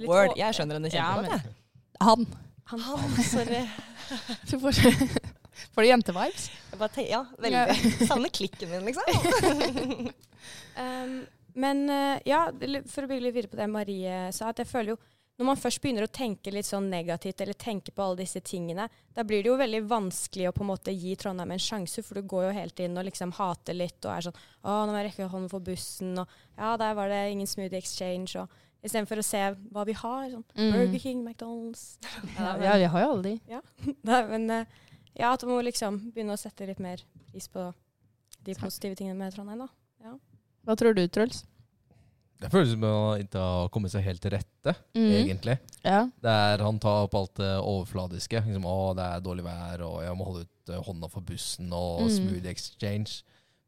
[0.05, 0.35] Word.
[0.39, 1.55] Jeg skjønner henne kjempegodt, jeg.
[1.97, 2.27] Ja, Han.
[2.73, 3.63] Han, Han, sorry.
[4.51, 4.77] Du får,
[5.73, 6.51] får du jentevibes?
[7.09, 7.79] Ja, veldig.
[8.09, 10.13] Savner klikken min, liksom.
[10.77, 11.17] um,
[11.55, 12.49] men eh, ja,
[12.91, 14.99] for å bygge litt videre på det Marie sa, at jeg føler jo
[15.35, 18.87] når man først begynner å tenke litt sånn negativt, eller tenke på alle disse tingene,
[19.15, 22.21] da blir det jo veldig vanskelig å på en måte gi Trondheim en sjanse, for
[22.21, 25.01] du går jo helt inn og liksom hater litt og er sånn Å, nå må
[25.01, 29.21] jeg rekke hånden for bussen, og ja, der var det ingen smoothie exchange, og istedenfor
[29.23, 29.41] å se
[29.73, 30.73] hva vi har, sånn Mm.
[30.75, 31.85] Burger King, McDonald's
[32.39, 33.63] Ja, ja, vi har jo alle de.
[34.05, 34.67] Nei, men eh,
[35.17, 37.73] ja, at man må liksom begynne å sette litt mer pris på
[38.45, 40.15] de positive tingene med Trondheim, da.
[40.65, 41.43] Hva tror du, Truls?
[42.41, 45.13] Det føles som han ikke har kommet seg helt til rette, Mm.
[45.17, 45.55] egentlig.
[45.85, 46.03] Ja.
[46.21, 48.43] Det er, han tar opp alt det overfladiske.
[48.45, 51.71] Liksom, å, det er dårlig vær, og jeg må holde ut eh, hånda for bussen,
[51.73, 52.11] og Mm.
[52.17, 53.23] smoothie exchange.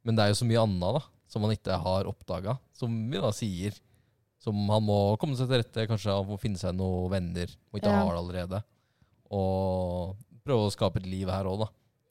[0.05, 3.19] Men det er jo så mye annet da, som han ikke har oppdaga, som vi
[3.23, 3.79] da sier.
[4.47, 7.81] Som han må komme seg til rette, kanskje han må finne seg noen venner, og
[7.81, 8.05] ikke Ja.
[8.05, 8.61] har det allerede.
[9.35, 10.17] Og
[10.47, 11.69] prøve å skape et liv her òg, da.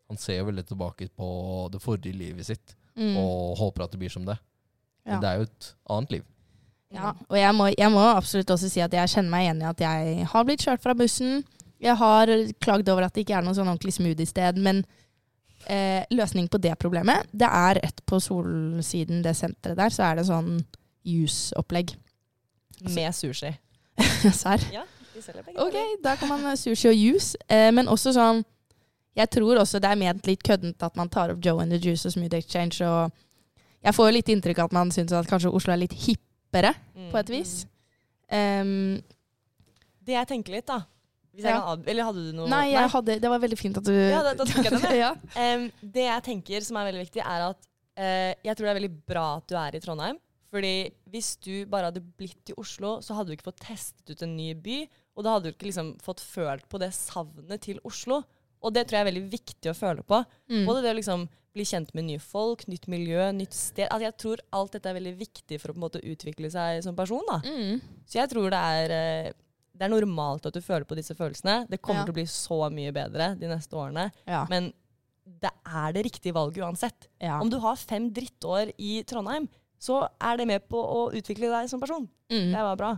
[0.09, 3.15] Han ser jo veldig tilbake på det forrige livet sitt, Mm.
[3.17, 4.37] og håper at det blir som det.
[5.05, 5.11] Ja.
[5.13, 6.23] Men det er jo et annet liv.
[6.91, 9.65] Ja, og jeg må, jeg må absolutt også si at jeg kjenner meg igjen i
[9.69, 11.43] at jeg har blitt kjørt fra bussen.
[11.81, 12.27] Jeg har
[12.61, 14.85] klagd over at det ikke er noe sånn ordentlig smoothie-sted, men
[15.67, 20.15] eh, løsningen på det problemet, det er rett på solsiden, det senteret der, så er
[20.15, 20.63] det sånn
[21.05, 21.95] juice-opplegg.
[22.93, 23.51] Med sushi.
[24.41, 24.61] Serr?
[24.73, 24.83] Ja,
[25.13, 27.37] de selger begge Ok, da kan man ha sushi og juice.
[27.49, 28.43] Eh, men også sånn
[29.15, 31.79] Jeg tror også det er ment litt køddent at man tar opp Joe and the
[31.79, 32.81] Juice og Smoothie Exchange.
[32.83, 33.11] Og
[33.85, 36.73] jeg får jo litt inntrykk av at man syns at kanskje Oslo er litt hippere,
[36.95, 37.11] Mm.
[37.11, 37.53] på et vis.
[38.31, 39.01] Um,
[40.05, 40.81] Det jeg tenker litt, da
[41.35, 41.75] Ja.
[41.85, 44.33] Eller hadde du noe nei, jeg hadde, det var veldig fint at du Ja, da,
[44.33, 44.85] da tok jeg den.
[45.03, 45.09] ja.
[45.35, 47.59] um, det jeg tenker som er veldig viktig, er at
[47.99, 50.19] uh, jeg tror det er veldig bra at du er i Trondheim.
[50.55, 50.73] Fordi
[51.11, 54.35] hvis du bare hadde blitt i Oslo, så hadde du ikke fått testet ut en
[54.37, 54.77] ny by.
[55.17, 58.21] Og da hadde du ikke liksom fått følt på det savnet til Oslo.
[58.63, 60.21] Og det tror jeg er veldig viktig å føle på.
[60.49, 60.63] Mm.
[60.69, 61.25] Både det å liksom
[61.55, 63.87] bli kjent med nye folk, nytt miljø, nytt sted.
[63.89, 66.81] Altså jeg tror alt dette er veldig viktig for å på en måte utvikle seg
[66.83, 67.23] som person.
[67.29, 67.37] da.
[67.45, 67.81] Mm.
[68.07, 69.29] Så jeg tror det er, eh,
[69.75, 71.67] det er normalt at du føler på disse følelsene.
[71.69, 72.05] Det kommer Ja.
[72.07, 74.11] til å bli så mye bedre de neste årene.
[74.27, 74.45] Ja.
[74.49, 74.71] Men
[75.25, 77.07] det er det riktige valget uansett.
[77.21, 77.39] ja.
[77.41, 79.47] Om du har fem drittår i Trondheim,
[79.79, 82.07] så er det med på å utvikle deg som person.
[82.31, 82.51] Mm.
[82.53, 82.93] Det var bra.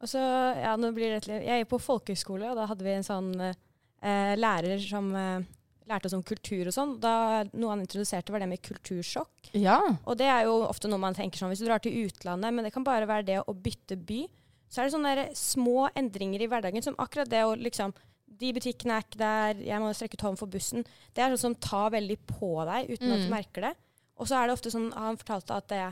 [0.00, 0.20] Og så,
[0.56, 3.30] ja, nå blir det litt, Jeg gikk på folkehøyskole, og da hadde vi en sånn
[3.40, 5.42] eh, lærer som eh,
[5.90, 6.94] lærte oss om kultur og sånn.
[7.02, 9.50] Da Noe han introduserte, var det med kultursjokk.
[9.60, 9.78] ja.
[10.06, 12.64] Og det er jo ofte noe man tenker sånn hvis du drar til utlandet, men
[12.64, 14.22] det kan bare være det å bytte by.
[14.70, 17.92] Så er det sånne små endringer i hverdagen, som akkurat det å liksom
[18.40, 20.84] De butikkene er ikke der, jeg må strekke ut hånden for bussen.
[21.12, 23.24] Det er sånn som tar veldig på deg uten at Mm.
[23.26, 23.72] du merker det.
[24.20, 25.82] Og så er det ofte sånn, han fortalte at det,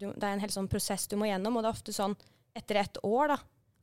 [0.00, 2.16] det er en hel sånn prosess du må gjennom, og det er ofte sånn
[2.56, 3.38] etter et år, da,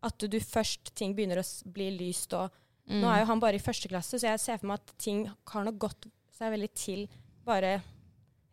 [0.10, 2.50] at du, først ting begynner å bli lyst og
[2.86, 3.00] Mm.
[3.02, 5.24] Nå er jo han bare i første klasse, så jeg ser for meg at ting
[5.26, 6.04] har nok gått
[6.38, 7.08] seg veldig til
[7.46, 7.80] bare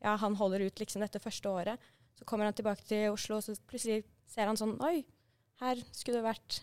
[0.02, 1.90] ja, han holder ut liksom dette første året.
[2.16, 5.02] Så kommer han tilbake til Oslo, og så plutselig ser han sånn Oi,
[5.60, 6.62] her skulle det vært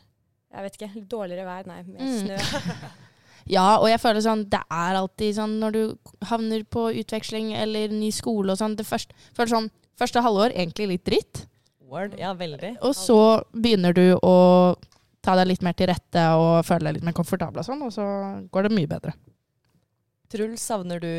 [0.49, 1.70] jeg vet ikke, dårligere vær.
[1.70, 2.89] Nei, mer Mm.
[3.47, 5.81] Ja, og jeg føler sånn Det er alltid sånn når du
[6.29, 9.69] havner på utveksling eller ny skole og sånn Det første, føler sånn,
[9.99, 11.45] første halvår egentlig litt dritt.
[11.89, 12.13] Word.
[12.19, 12.75] Ja, veldig.
[12.85, 14.35] Og så begynner du å
[15.25, 17.91] ta deg litt mer til rette og føle deg litt mer komfortabel og sånn, og
[17.95, 18.05] så
[18.53, 19.15] går det mye bedre.
[20.29, 21.09] Truls, savner du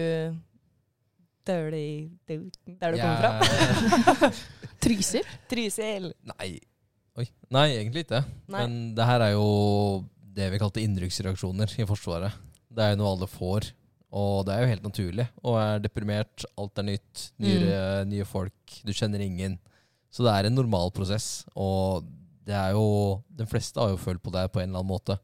[1.46, 4.30] Dirty der du kommer fra?
[4.84, 5.26] Trysil?
[5.50, 6.12] Trysil.
[6.36, 6.52] Nei.
[7.18, 7.26] Oi.
[7.52, 8.22] Nei, egentlig ikke.
[8.48, 8.62] Nei.
[8.62, 9.48] Men det her er jo
[10.40, 12.32] det vi kalte innrykksreaksjoner i Forsvaret.
[12.70, 13.70] Det er jo noe alle får,
[14.14, 15.26] og det er jo helt naturlig.
[15.44, 19.58] Og er deprimert, alt er nytt, nye, nye folk, du kjenner ingen.
[20.10, 22.06] Så det er en normal prosess, og
[22.46, 25.18] det er jo De fleste har jo følt på det på en eller annen måte.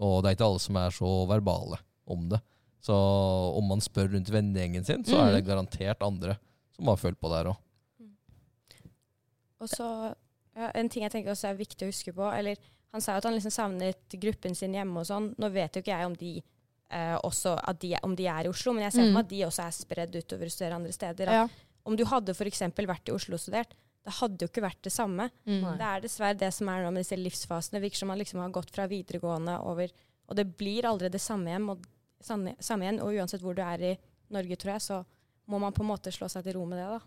[0.00, 1.76] Og det er ikke alle som er så verbale
[2.08, 2.40] om det.
[2.82, 2.94] Så
[3.58, 5.48] om man spør rundt vennegjengen sin, så er det Mhm.
[5.50, 6.38] garantert andre
[6.74, 7.58] som har følt på det her òg.
[9.62, 9.86] Og så
[10.56, 12.56] ja, En ting jeg tenker også er viktig å huske på eller
[12.92, 15.30] Han sa jo at han liksom savnet gruppen sin hjemme og sånn.
[15.40, 16.32] Nå vet jo ikke jeg om de,
[16.90, 19.14] eh, også, at de, om de er i Oslo, men jeg ser for Mm.
[19.14, 21.26] meg at de også er spredd utover og studerer andre steder.
[21.32, 21.48] Ja.
[21.86, 22.60] Om du hadde f.eks.
[22.60, 23.72] vært i Oslo og studert,
[24.04, 25.30] det hadde jo ikke vært det samme.
[25.46, 25.78] Mm.
[25.78, 27.78] Det er dessverre det som er nå med disse livsfasene.
[27.78, 29.88] Det virker som man liksom har gått fra videregående over
[30.28, 31.68] Og det blir aldri det samme igjen.
[31.70, 31.82] Og,
[32.22, 33.98] samme, samme igjen, og uansett hvor du er i
[34.30, 35.04] Norge, tror jeg, så
[35.48, 36.86] må man på en måte slå seg til ro med det.
[36.86, 37.00] da.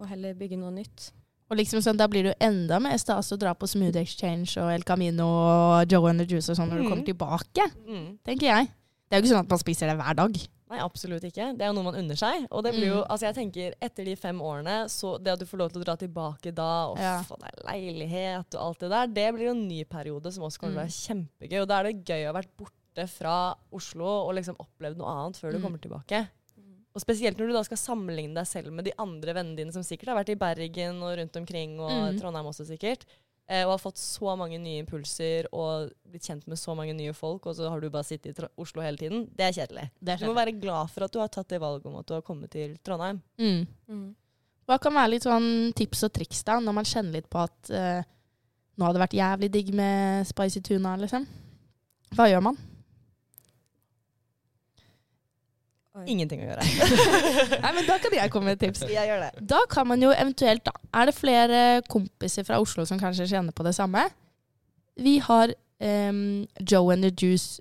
[0.00, 1.12] Og heller bygge noe nytt.
[1.50, 4.56] Og liksom sånn, Da blir det jo enda mer stas å dra på Smooth Exchange
[4.60, 6.90] og El Camino og Joe and the Juice og sånn når du Mm.
[6.90, 8.18] kommer tilbake, Mm.
[8.24, 8.66] tenker jeg.
[9.08, 10.36] Det er jo ikke sånn at man spiser det hver dag.
[10.70, 11.56] Nei, absolutt ikke.
[11.56, 12.46] Det er jo noe man unner seg.
[12.52, 13.06] Og det blir jo, Mm.
[13.08, 15.84] altså jeg tenker, etter de fem årene, så det at du får lov til å
[15.86, 17.22] dra tilbake da, og Ja.
[17.22, 20.58] få deg leilighet og alt det der, det blir jo en ny periode som også
[20.58, 21.62] kommer til å være kjempegøy.
[21.62, 25.06] Og da er det gøy å ha vært borte fra Oslo og liksom opplevd noe
[25.08, 25.62] annet før du Mm.
[25.62, 26.28] kommer tilbake.
[26.98, 29.84] Og spesielt når du da skal sammenligne deg selv med de andre vennene dine som
[29.86, 32.18] sikkert har vært i Bergen og rundt omkring, og Mm.
[32.18, 33.04] Trondheim også sikkert.
[33.48, 37.14] eh, Og har fått så mange nye impulser og blitt kjent med så mange nye
[37.14, 39.22] folk, og så har du bare sittet i Oslo hele tiden.
[39.34, 39.86] Det er kjedelig.
[40.18, 42.20] Du må være glad for at du har tatt det valget om at du har
[42.22, 43.22] kommet til Trondheim.
[43.38, 44.14] Mm.
[44.68, 47.70] Hva kan være litt sånn tips og triks da, når man kjenner litt på at
[47.70, 48.02] eh,
[48.76, 51.24] nå hadde det vært jævlig digg med spicy tuna, liksom?
[52.14, 52.58] Hva gjør man?
[56.06, 56.66] Ingenting å gjøre.
[57.64, 58.84] Nei, men Da kan jeg komme med et tips.
[58.92, 59.30] Jeg gjør det.
[59.50, 63.52] Da kan man jo eventuelt, da Er det flere kompiser fra Oslo som kanskje kjenner
[63.56, 64.04] på det samme?
[64.98, 67.60] Vi har um, Joe and the Juice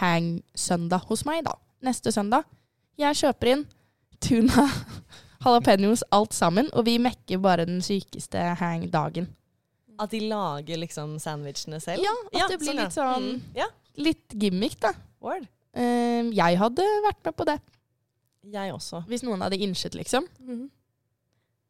[0.00, 1.56] hang-søndag hos meg, da.
[1.84, 2.44] Neste søndag.
[2.98, 3.64] Jeg kjøper inn
[4.24, 4.64] tuna,
[5.44, 9.26] jalapeños, alt sammen, og vi mekker bare den sykeste hang-dagen.
[10.00, 12.02] At de lager liksom sandwichene selv?
[12.02, 13.66] Ja, at det blir sånn, litt sånn Mm, Ja,
[14.02, 14.90] Litt gimmick, da.
[15.22, 15.44] word.
[15.74, 17.58] Em, jeg hadde vært med på det,
[18.52, 19.04] Jeg også.
[19.08, 20.26] hvis noen hadde innsett, liksom.
[20.40, 20.70] Mhm.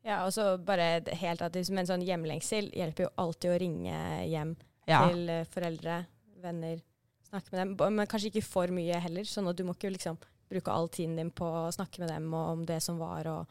[0.04, 4.28] Ja, og så bare helt at det, Men sånn hjemlengsel hjelper jo alltid å ringe
[4.28, 5.08] hjem Ja.
[5.08, 6.06] til eh, foreldre,
[6.42, 6.82] venner.
[7.30, 7.94] Snakke med dem.
[7.96, 9.22] Men kanskje ikke for mye heller.
[9.24, 10.18] Sånn at du må ikke liksom
[10.50, 13.26] bruke all tiden din på å snakke med dem og om det som var.
[13.26, 13.46] Og,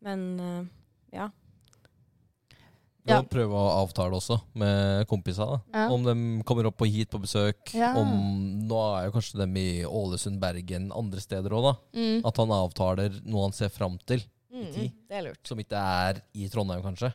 [0.00, 0.64] men eh,
[1.12, 1.28] ja.
[3.00, 3.22] Du Ja.
[3.22, 5.46] prøve å avtale også med kompisene.
[5.72, 5.78] da.
[5.78, 5.88] Ja.
[5.94, 7.72] Om de kommer opp på hit på besøk.
[7.72, 7.94] Ja.
[7.96, 11.74] Om, nå er jo kanskje dem i Ålesund, Bergen, andre steder òg, da.
[11.98, 12.20] Mm.
[12.26, 14.20] At han avtaler noe han ser fram til,
[14.52, 14.92] Mm, tid.
[15.08, 15.46] det er lurt.
[15.46, 17.14] som ikke er i Trondheim, kanskje.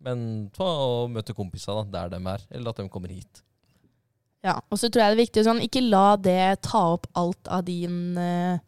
[0.00, 3.40] Men ta og møte kompisene da, der de er, eller at de kommer hit.
[4.44, 7.46] Ja, og så tror jeg det er viktig sånn, ikke la det ta opp alt
[7.48, 8.58] av din eh,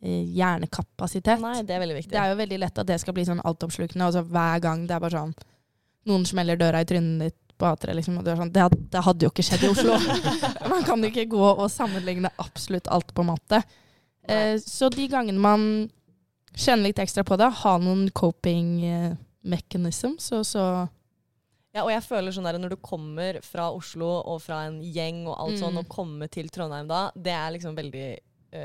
[0.00, 1.40] eh, hjernekapasitet.
[1.40, 2.10] Nei, det er veldig viktig.
[2.12, 4.94] Det er jo veldig lett at det skal bli sånn og så hver gang det
[4.94, 5.34] er bare sånn
[6.06, 9.02] Noen smeller døra i trynet ditt på A3, liksom, og du er sånn det, det
[9.06, 9.94] hadde jo ikke skjedd i Oslo.
[10.72, 13.60] man kan jo ikke gå og sammenligne absolutt alt på matte.
[14.26, 15.68] Eh, så de gangene man
[16.54, 19.14] kjenner litt ekstra på det, ha noen coping eh,
[19.46, 20.64] mechanisms, og så
[21.74, 25.24] Ja, og jeg føler sånn der når du kommer fra Oslo og fra en gjeng
[25.26, 25.60] og alt Mm.
[25.62, 28.06] sånn, og kommer til Trondheim da, det er liksom veldig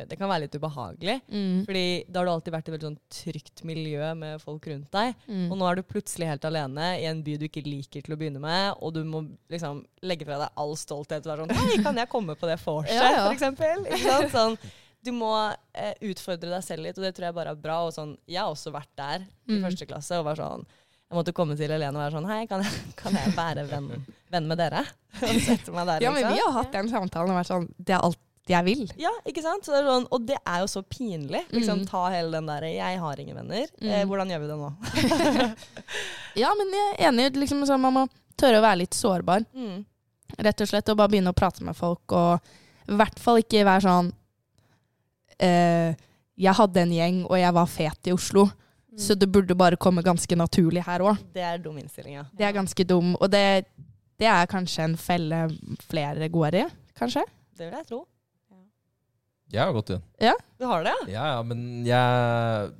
[0.09, 1.15] Det kan være litt ubehagelig.
[1.31, 4.67] mm, Fordi da har du alltid vært i et veldig sånn trygt miljø med folk
[4.69, 5.15] rundt deg.
[5.27, 5.47] mm.
[5.51, 8.19] Og nå er du plutselig helt alene i en by du ikke liker til å
[8.19, 11.79] begynne med, og du må liksom legge fra deg all stolthet og være sånn Hei,
[11.83, 13.23] kan jeg komme på det vorset, Ja, ja.
[13.25, 14.29] for eksempel?
[14.29, 14.59] Sånn,
[15.01, 15.31] du må
[15.73, 17.79] eh, utfordre deg selv litt, og det tror jeg bare er bra.
[17.87, 19.63] Og sånn, jeg har også vært der i Mm.
[19.65, 20.65] første klasse og var sånn
[21.09, 23.87] Jeg måtte komme til Helene og være sånn Hei, kan jeg, kan jeg være venn,
[24.29, 24.83] venn med dere?
[25.25, 26.35] Og sette meg der, Ja, men liksom.
[26.35, 28.19] vi har hatt den samtalen og vært sånn Det er alt
[28.49, 28.83] jeg vil.
[28.97, 29.65] Ja, ikke sant?
[29.69, 31.43] Det sånn, og det er jo så pinlig.
[31.53, 31.87] Liksom, Mm.
[31.89, 33.69] Ta hele den derre 'jeg har ingen venner'.
[33.81, 34.09] Eh, Mm.
[34.09, 34.69] hvordan gjør vi det nå?
[36.35, 37.35] Ja, men jeg er enig.
[37.35, 39.45] Liksom, så man må tørre å være litt sårbar.
[39.55, 39.85] Mm.
[40.39, 40.89] Rett og slett.
[40.89, 42.11] Og bare begynne å prate med folk.
[42.11, 42.39] Og
[42.87, 44.13] i hvert fall ikke være sånn
[45.39, 45.95] eh,
[46.39, 48.49] Jeg hadde en gjeng, og jeg var fet i Oslo.
[48.97, 51.17] Så det burde bare komme ganske naturlig her òg.
[51.33, 52.23] Det er dum innstilling, ja.
[52.35, 53.65] Det er ganske dum, og det,
[54.19, 55.49] det er kanskje en felle
[55.87, 56.63] flere går i,
[56.97, 57.23] kanskje?
[57.55, 58.05] Det vil jeg tro.
[59.49, 60.39] Jeg har gått i den.
[60.59, 61.09] Du har det, ja?
[61.15, 62.71] Ja, ja, men jeg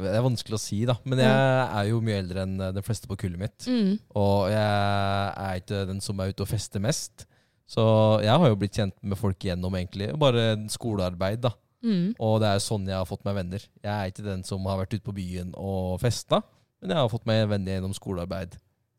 [0.00, 0.96] vi, Det er vanskelig å si, da.
[1.04, 3.66] Men jeg er jo mye eldre enn eh, de fleste på kullet mitt.
[3.68, 3.98] Mm.
[4.18, 7.26] Og jeg er ikke den som er ute og fester mest.
[7.70, 7.82] Så
[8.24, 11.52] jeg har jo blitt kjent med folk gjennom egentlig bare skolearbeid, da.
[11.86, 12.16] Mm.
[12.20, 13.62] Og det er sånn jeg har fått meg venner.
[13.80, 16.42] Jeg er ikke den som har vært ute på byen og festa,
[16.80, 18.56] men jeg har fått meg venner gjennom skolearbeid.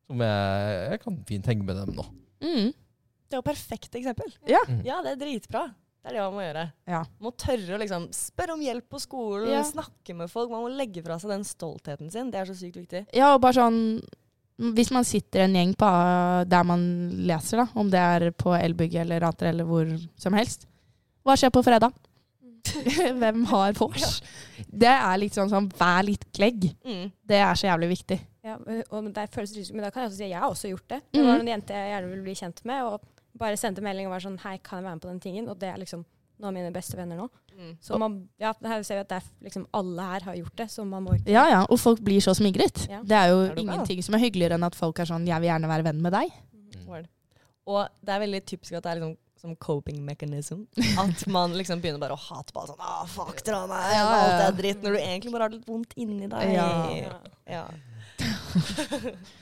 [0.07, 2.07] Som jeg, jeg kan fint henge med dem nå.
[2.41, 2.71] Mm.
[2.71, 4.31] Det er jo perfekt eksempel.
[4.49, 4.59] Ja.
[4.67, 4.81] Mm.
[4.87, 5.65] Ja, det er dritbra.
[6.01, 6.63] Det er det man må gjøre.
[6.89, 6.99] Ja.
[7.19, 9.61] Man må tørre å liksom spørre om hjelp på skolen, Ja.
[9.63, 10.49] snakke med folk.
[10.49, 12.31] Man må legge fra seg den stoltheten sin.
[12.31, 13.05] Det er så sykt viktig.
[13.13, 14.01] Ja, og bare sånn
[14.61, 15.87] Hvis man sitter en gjeng på
[16.47, 16.81] der man
[17.25, 19.87] leser, da, om det er på Elbygget eller Rater eller hvor
[20.19, 20.67] som helst
[21.25, 21.93] Hva skjer på fredag?
[23.21, 24.21] Hvem har vors?
[24.69, 26.67] Det er litt sånn sånn vær litt klegg.
[26.85, 27.07] Mm.
[27.25, 28.19] Det er så jævlig viktig.
[28.45, 30.69] Ja, men, og det føles men da kan jeg også si at jeg har også
[30.75, 31.01] gjort det.
[31.11, 31.27] Det Mhm.
[31.31, 33.01] var en jente jeg gjerne ville bli kjent med, og
[33.39, 35.47] bare sendte melding og var sånn Hei, kan jeg være med på den tingen?
[35.51, 36.03] Og det er liksom
[36.41, 37.27] noen av mine beste venner nå.
[37.53, 37.73] Mm.
[37.83, 40.67] Så man, ja, her ser vi at det er liksom alle her har gjort det,
[40.73, 42.87] så man må ikke Ja, ja, og folk blir så smigret.
[42.89, 43.01] Ja.
[43.05, 44.05] Det er jo Er ingenting bra?
[44.07, 46.31] som er hyggeligere enn at folk er sånn 'jeg vil gjerne være venn med deg'.
[46.53, 47.05] Mm.
[47.67, 50.67] Og det er veldig typisk at det er liksom som coping mechanism.
[50.97, 54.41] At man liksom begynner bare å hate på alt sånn ah, fuck Ja, ja, alt
[54.45, 54.83] er dritt.
[54.83, 56.53] Når du egentlig bare har det litt vondt inni deg.
[56.53, 57.21] Ja.
[57.49, 57.65] Ja.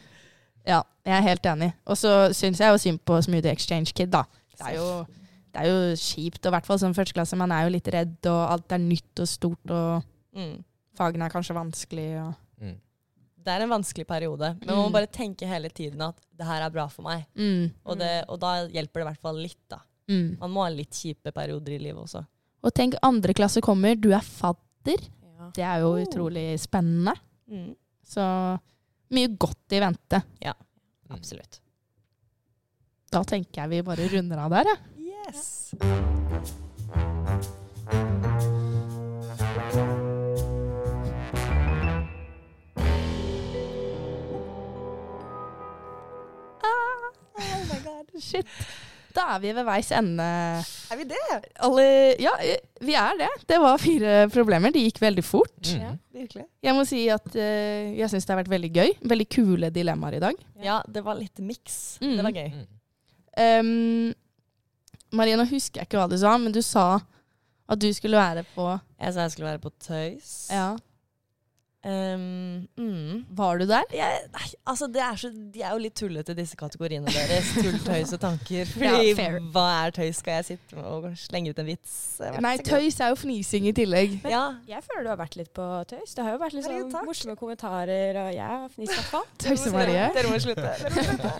[0.67, 1.73] Ja, jeg er helt enig.
[1.87, 4.23] Og så syns jeg jo synd på Smoothie Exchange Kid, da.
[4.57, 5.05] Det er jo,
[5.53, 7.37] det er jo kjipt, og i hvert fall som førsteklasse.
[7.37, 10.03] Man er jo litt redd, og alt er nytt og stort, og
[10.35, 10.63] Mm.
[10.95, 12.09] fagene er kanskje vanskelig.
[12.27, 12.75] Og Mm.
[13.41, 14.91] Det er en vanskelig periode, men man må Mm.
[14.93, 17.25] bare tenke hele tiden at det her er bra for meg.
[17.35, 19.77] mm, Og, det, og da hjelper det i hvert fall litt, da.
[20.09, 20.37] mm.
[20.39, 22.25] Man må ha litt kjipe perioder i livet også.
[22.63, 24.99] Og tenk, andre klasse kommer, du er fadder.
[25.39, 25.49] Ja.
[25.53, 26.03] Det er jo Oh.
[26.05, 27.13] utrolig spennende.
[27.49, 27.75] Mm.
[28.05, 28.59] Så
[29.15, 30.21] mye godt i vente.
[30.43, 30.53] Ja,
[31.09, 31.59] Absolutt.
[33.09, 35.09] Da tenker jeg vi bare runder av der, jeg.
[35.09, 35.73] Yes.
[47.39, 48.13] Oh my god.
[48.21, 48.45] Shit.
[49.15, 50.25] Da er vi ved veis ende.
[50.93, 51.21] Er vi det?
[51.65, 51.85] Alle,
[52.21, 52.35] ja,
[52.85, 53.29] vi er det.
[53.49, 54.71] Det var fire problemer.
[54.75, 55.71] De gikk veldig fort.
[55.73, 55.97] Mm.
[56.19, 56.45] Virkelig.
[56.65, 58.89] Jeg må si at uh, jeg syns det har vært veldig gøy.
[59.13, 60.41] Veldig kule dilemmaer i dag.
[60.63, 61.97] Ja, det var litt miks.
[62.03, 62.17] Mm.
[62.17, 62.49] Det var gøy.
[62.57, 62.67] Mm.
[63.39, 66.99] Um, Marie, nå husker jeg ikke hva du sa, men du sa
[67.69, 70.33] at du skulle være på Jeg sa jeg skulle være på tøys.
[70.51, 70.73] Ja.
[71.79, 73.25] Um, mm.
[73.37, 73.85] Var du der?
[73.95, 77.53] jeg, nei, altså det er så, de er jo litt tullete, disse kategoriene deres.
[77.63, 78.67] Tull, tøys og tanker.
[78.67, 80.19] Fordi ja, hva er tøys?
[80.19, 81.93] Skal jeg sitte og slenge ut en vits?
[82.43, 84.17] Nei, tøys er jo fnising i tillegg.
[84.27, 84.43] Ja.
[84.67, 86.17] Jeg føler du har vært litt på tøys.
[86.17, 89.25] Det har jo vært litt sånn morsomme kommentarer, og jeg har fnist i hvert fall.
[89.45, 90.09] Tøyse-Marie.
[90.19, 90.75] Dere må slutte.
[90.83, 91.33] Dere må slutte.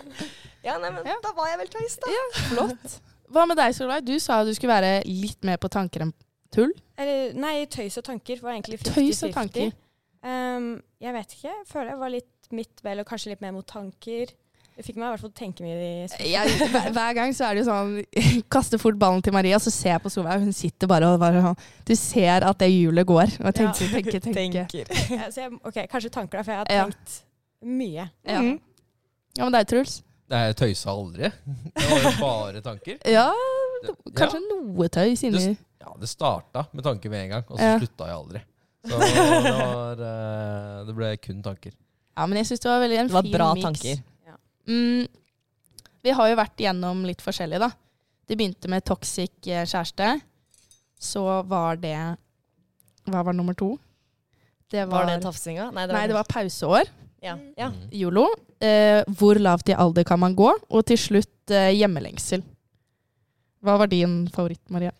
[0.60, 1.14] Ja, nei, men Ja.
[1.24, 2.16] da var jeg vel tøys, da.
[2.50, 2.96] Flott.
[3.32, 4.04] Hva med deg, Solveig?
[4.04, 6.10] Du sa du skulle være litt mer på tanker enn
[6.52, 6.72] tull.
[7.00, 9.72] Eller, nei, tøys og tanker var egentlig 50-50.
[10.22, 11.48] Um, jeg vet ikke.
[11.48, 14.32] Jeg føler jeg var litt midt vel, og kanskje litt mer mot tanker.
[14.76, 16.42] Det fikk meg i hvert fall til å tenke mye Ja,
[16.94, 20.02] hver, gang så er det jo sånn Kaster fort ballen til Maria, så ser jeg
[20.04, 20.40] på Solveig.
[20.40, 21.58] Hun sitter bare og bare sånn
[21.88, 23.34] Du ser at det hjulet går.
[23.42, 23.90] Og jeg tenker, Ja.
[23.98, 24.68] tenker, tenker.
[24.70, 24.94] Tenker.
[25.18, 26.86] Ja, så jeg, ok, kanskje tanker, da, for jeg har Ja.
[26.86, 27.18] tenkt
[27.66, 28.06] mye.
[28.24, 28.38] Ja.
[28.40, 28.54] Mm.
[29.36, 29.98] ja, men deg, Truls?
[30.30, 31.28] Nei, Jeg tøysa aldri.
[31.74, 33.00] Det var jo bare tanker.
[33.18, 33.26] Ja,
[34.16, 35.44] kanskje noe tøys inni
[35.80, 37.76] Ja, det starta med tanker med en gang, og så Ja.
[37.82, 38.42] slutta jeg aldri.
[38.80, 41.74] Så det, var, uh, det ble kun tanker.
[42.16, 43.64] Ja, men jeg syns det var veldig en Det var fin bra mix.
[43.66, 44.02] tanker.
[44.70, 45.06] Mm,
[46.04, 47.70] vi har jo vært gjennom litt forskjellig, da.
[48.28, 50.20] Det begynte med toxic eh, kjæreste.
[51.00, 51.96] Så var det
[53.10, 53.72] Hva var nummer to?
[54.70, 55.70] Det Var det tafsinga?
[55.74, 56.90] Nei, Nei, det var pauseår.
[57.24, 57.34] Ja.
[57.58, 57.72] ja.
[57.72, 57.88] Mm.
[57.96, 58.28] Yolo.
[58.62, 60.52] Eh, hvor lavt i alder kan man gå?
[60.70, 62.44] Og til slutt eh, hjemmelengsel.
[63.64, 64.92] Hva var din favoritt, Maria?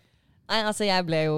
[0.51, 1.37] Nei, altså jeg ble jo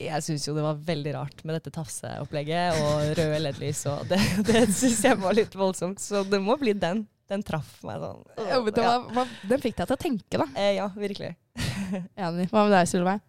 [0.00, 4.20] Jeg syns jo det var veldig rart med dette tafseopplegget og røde LED-lys, og det,
[4.48, 6.00] det syns jeg var litt voldsomt.
[6.00, 7.04] Så det må bli den.
[7.28, 8.20] Den traff meg sånn.
[8.38, 10.46] Ja, men det var, var, den fikk deg til å tenke, da.
[10.62, 11.32] Eh, ja, virkelig.
[12.22, 12.46] Enig.
[12.52, 13.24] Hva med deg, Solveig?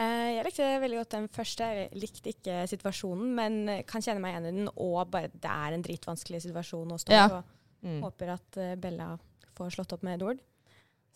[0.00, 1.68] Eh, jeg likte veldig godt den første.
[1.76, 4.72] Jeg likte ikke situasjonen, men kan kjenne meg igjen i den.
[4.80, 7.20] Og bare det er en dritvanskelig situasjon å stå i.
[7.20, 7.42] Ja.
[7.82, 7.98] Mm.
[8.04, 9.12] håper at eh, Bella
[9.58, 10.42] får slått opp med Edward.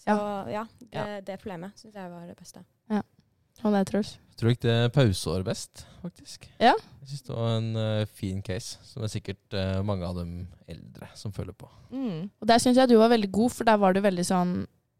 [0.02, 0.14] Så
[0.52, 1.04] ja, det, Ja.
[1.24, 2.60] det problemet syns jeg var det beste.
[3.66, 4.12] Med deg, Truls?
[4.36, 6.44] Tror du ikke det pauseår best, faktisk?
[6.60, 6.74] Ja.
[7.02, 10.32] Jeg syns det var en uh, fin case, som er sikkert uh, mange av dem
[10.70, 11.68] eldre som følger på.
[11.90, 12.26] Mm.
[12.28, 14.56] Og der syns jeg du var veldig god, for der var du veldig sånn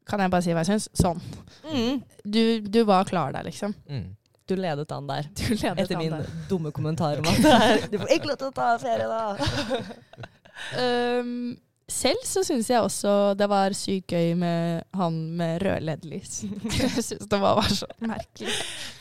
[0.07, 0.87] Kan jeg bare si hva jeg syns?
[0.95, 1.19] Sånn.
[1.67, 1.97] Mm.
[2.23, 3.75] Du, du var klar der, liksom.
[3.91, 4.15] Mm.
[4.47, 5.27] du ledet an der.
[5.35, 6.29] Du ledet Etter an min der.
[6.49, 10.33] dumme kommentar om at du får ikke lov til å ta ferie, da.
[10.81, 11.59] Um,
[11.89, 16.41] selv så syns jeg også det var sykt gøy med han med rød LED-lys.
[16.81, 18.55] jeg syns det var, var så merkelig.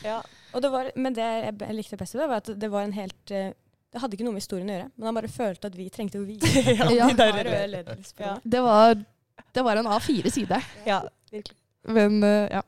[0.06, 0.20] Ja.
[0.54, 2.94] Og det var, men det jeg likte best ved det, var at det var en
[2.96, 3.50] helt eh,
[3.92, 6.20] Det hadde ikke noe med historien å gjøre, men han bare følte at vi trengte
[6.20, 6.48] å vite.
[6.78, 7.10] ja, Ja.
[7.10, 8.22] de der Røde ledelsene.
[8.22, 8.32] Ja.
[8.40, 8.50] det.
[8.54, 8.96] Det var,
[9.58, 10.62] det var en A4-side.
[10.86, 11.58] Ja, virkelig.
[11.96, 12.62] Men uh, ja.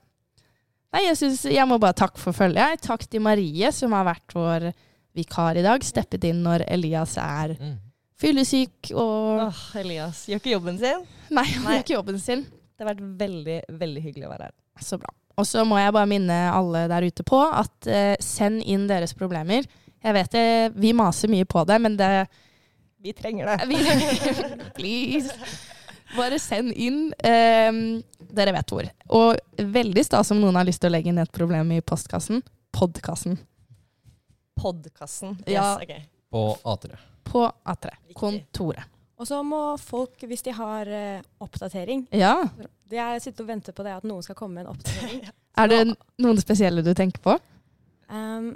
[0.95, 2.81] Nei, jeg, synes, jeg må bare takke for følget.
[2.87, 4.69] Takk til Marie, som har vært vår
[5.19, 5.83] vikar i dag.
[5.85, 7.77] Steppet inn når Elias er Mm.
[8.19, 11.05] Fyllesyk og Åh, Elias gjør ikke jobben sin.
[11.31, 11.77] Nei, han Nei.
[11.77, 12.43] gjør ikke jobben sin.
[12.49, 14.55] Det har vært veldig, veldig hyggelig å være her.
[14.83, 15.11] Så bra.
[15.39, 19.15] Og så må jeg bare minne alle der ute på at eh, send inn deres
[19.15, 19.67] problemer.
[20.03, 20.45] Jeg vet det,
[20.79, 22.11] vi maser mye på det, men det
[23.03, 23.67] Vi trenger det.
[23.71, 23.79] vi,
[24.79, 25.31] Please.
[26.17, 27.13] Bare send inn.
[27.23, 28.01] ehm,
[28.35, 28.87] dere vet hvor.
[29.15, 32.43] Og veldig stas om noen har lyst til å legge inn et problem i postkassen.
[32.75, 33.39] Podkassen.
[34.59, 35.37] Podkassen.
[35.47, 35.75] Yes, Ja.
[35.77, 35.93] ok.
[36.31, 36.97] På A3.
[37.29, 37.91] På A3.
[38.09, 38.17] Viktig.
[38.21, 38.95] Kontoret.
[39.19, 42.37] Og så må folk, hvis de har eh, oppdatering Ja.
[42.89, 45.25] Jeg sitter og venter på det at noen skal komme med en oppdatering.
[45.59, 45.81] Er det
[46.23, 47.35] noen spesielle du tenker på?
[48.09, 48.53] Um,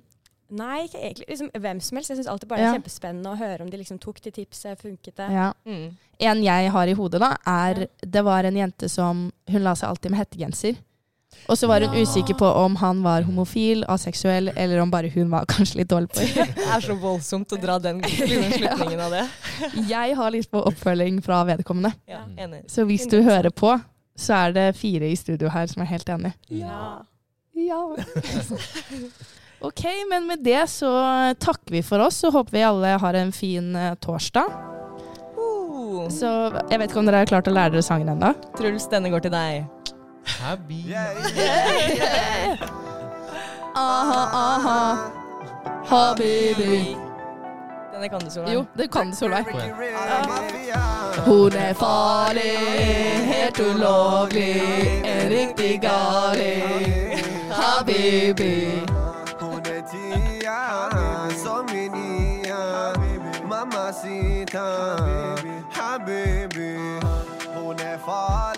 [0.54, 1.26] nei, ikke egentlig.
[1.32, 2.12] Liksom, hvem som helst.
[2.12, 2.70] Jeg syns alltid bare det Ja.
[2.70, 5.26] er kjempespennende å høre om de liksom tok de tipset, funket det.
[5.34, 5.48] Ja.
[5.66, 5.96] Mm.
[6.22, 9.88] En jeg har i hodet, da, er Det var en jente som Hun la seg
[9.90, 10.78] alltid med hettegenser.
[11.50, 12.02] Og så var hun Ja.
[12.06, 16.08] usikker på om han var homofil, aseksuell, eller om bare hun var kanskje litt dårlig
[16.12, 16.46] på det.
[16.56, 18.00] Det er så voldsomt å dra den
[18.56, 19.24] slutningen av det.
[19.90, 21.92] Jeg har lyst på oppfølging fra vedkommende.
[22.06, 22.62] Ja, enig.
[22.70, 23.74] Så hvis du hører på,
[24.16, 26.32] så er det fire i studio her som er helt enig.
[26.48, 27.02] Ja.
[27.58, 27.82] Ja.
[29.68, 30.88] ok, men med det så
[31.42, 34.48] takker vi for oss, og håper vi alle har en fin eh, torsdag.
[35.36, 36.28] Uh, Så
[36.70, 38.32] jeg vet ikke om dere har klart å lære dere sangen ennå?
[38.58, 39.66] Truls, denne går til deg.
[40.26, 40.94] Happy.
[43.74, 45.10] Aha, aha.
[45.86, 46.96] Habibi.
[47.92, 48.54] Denne kan du, Solveig.
[48.54, 49.44] Jo, det kan du, Solveig.
[49.44, 49.60] Hun
[51.24, 52.58] Hun er farlig,
[53.32, 54.62] helt ulovlig,
[55.04, 57.20] en riktig galing.
[57.50, 58.84] Habibi.
[59.40, 60.60] Hun er tia
[61.44, 62.92] som i nia
[63.48, 64.66] Mamacita
[65.72, 66.76] Habibi
[67.56, 68.51] Hun er farlig,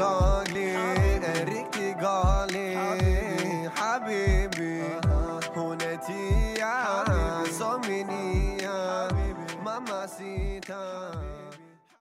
[0.00, 0.74] helt ulaglig
[1.24, 2.74] En riktig gali
[3.74, 4.82] Habibi
[5.54, 7.04] Hun er tia
[7.58, 9.08] som i nia
[9.64, 11.29] Mamacita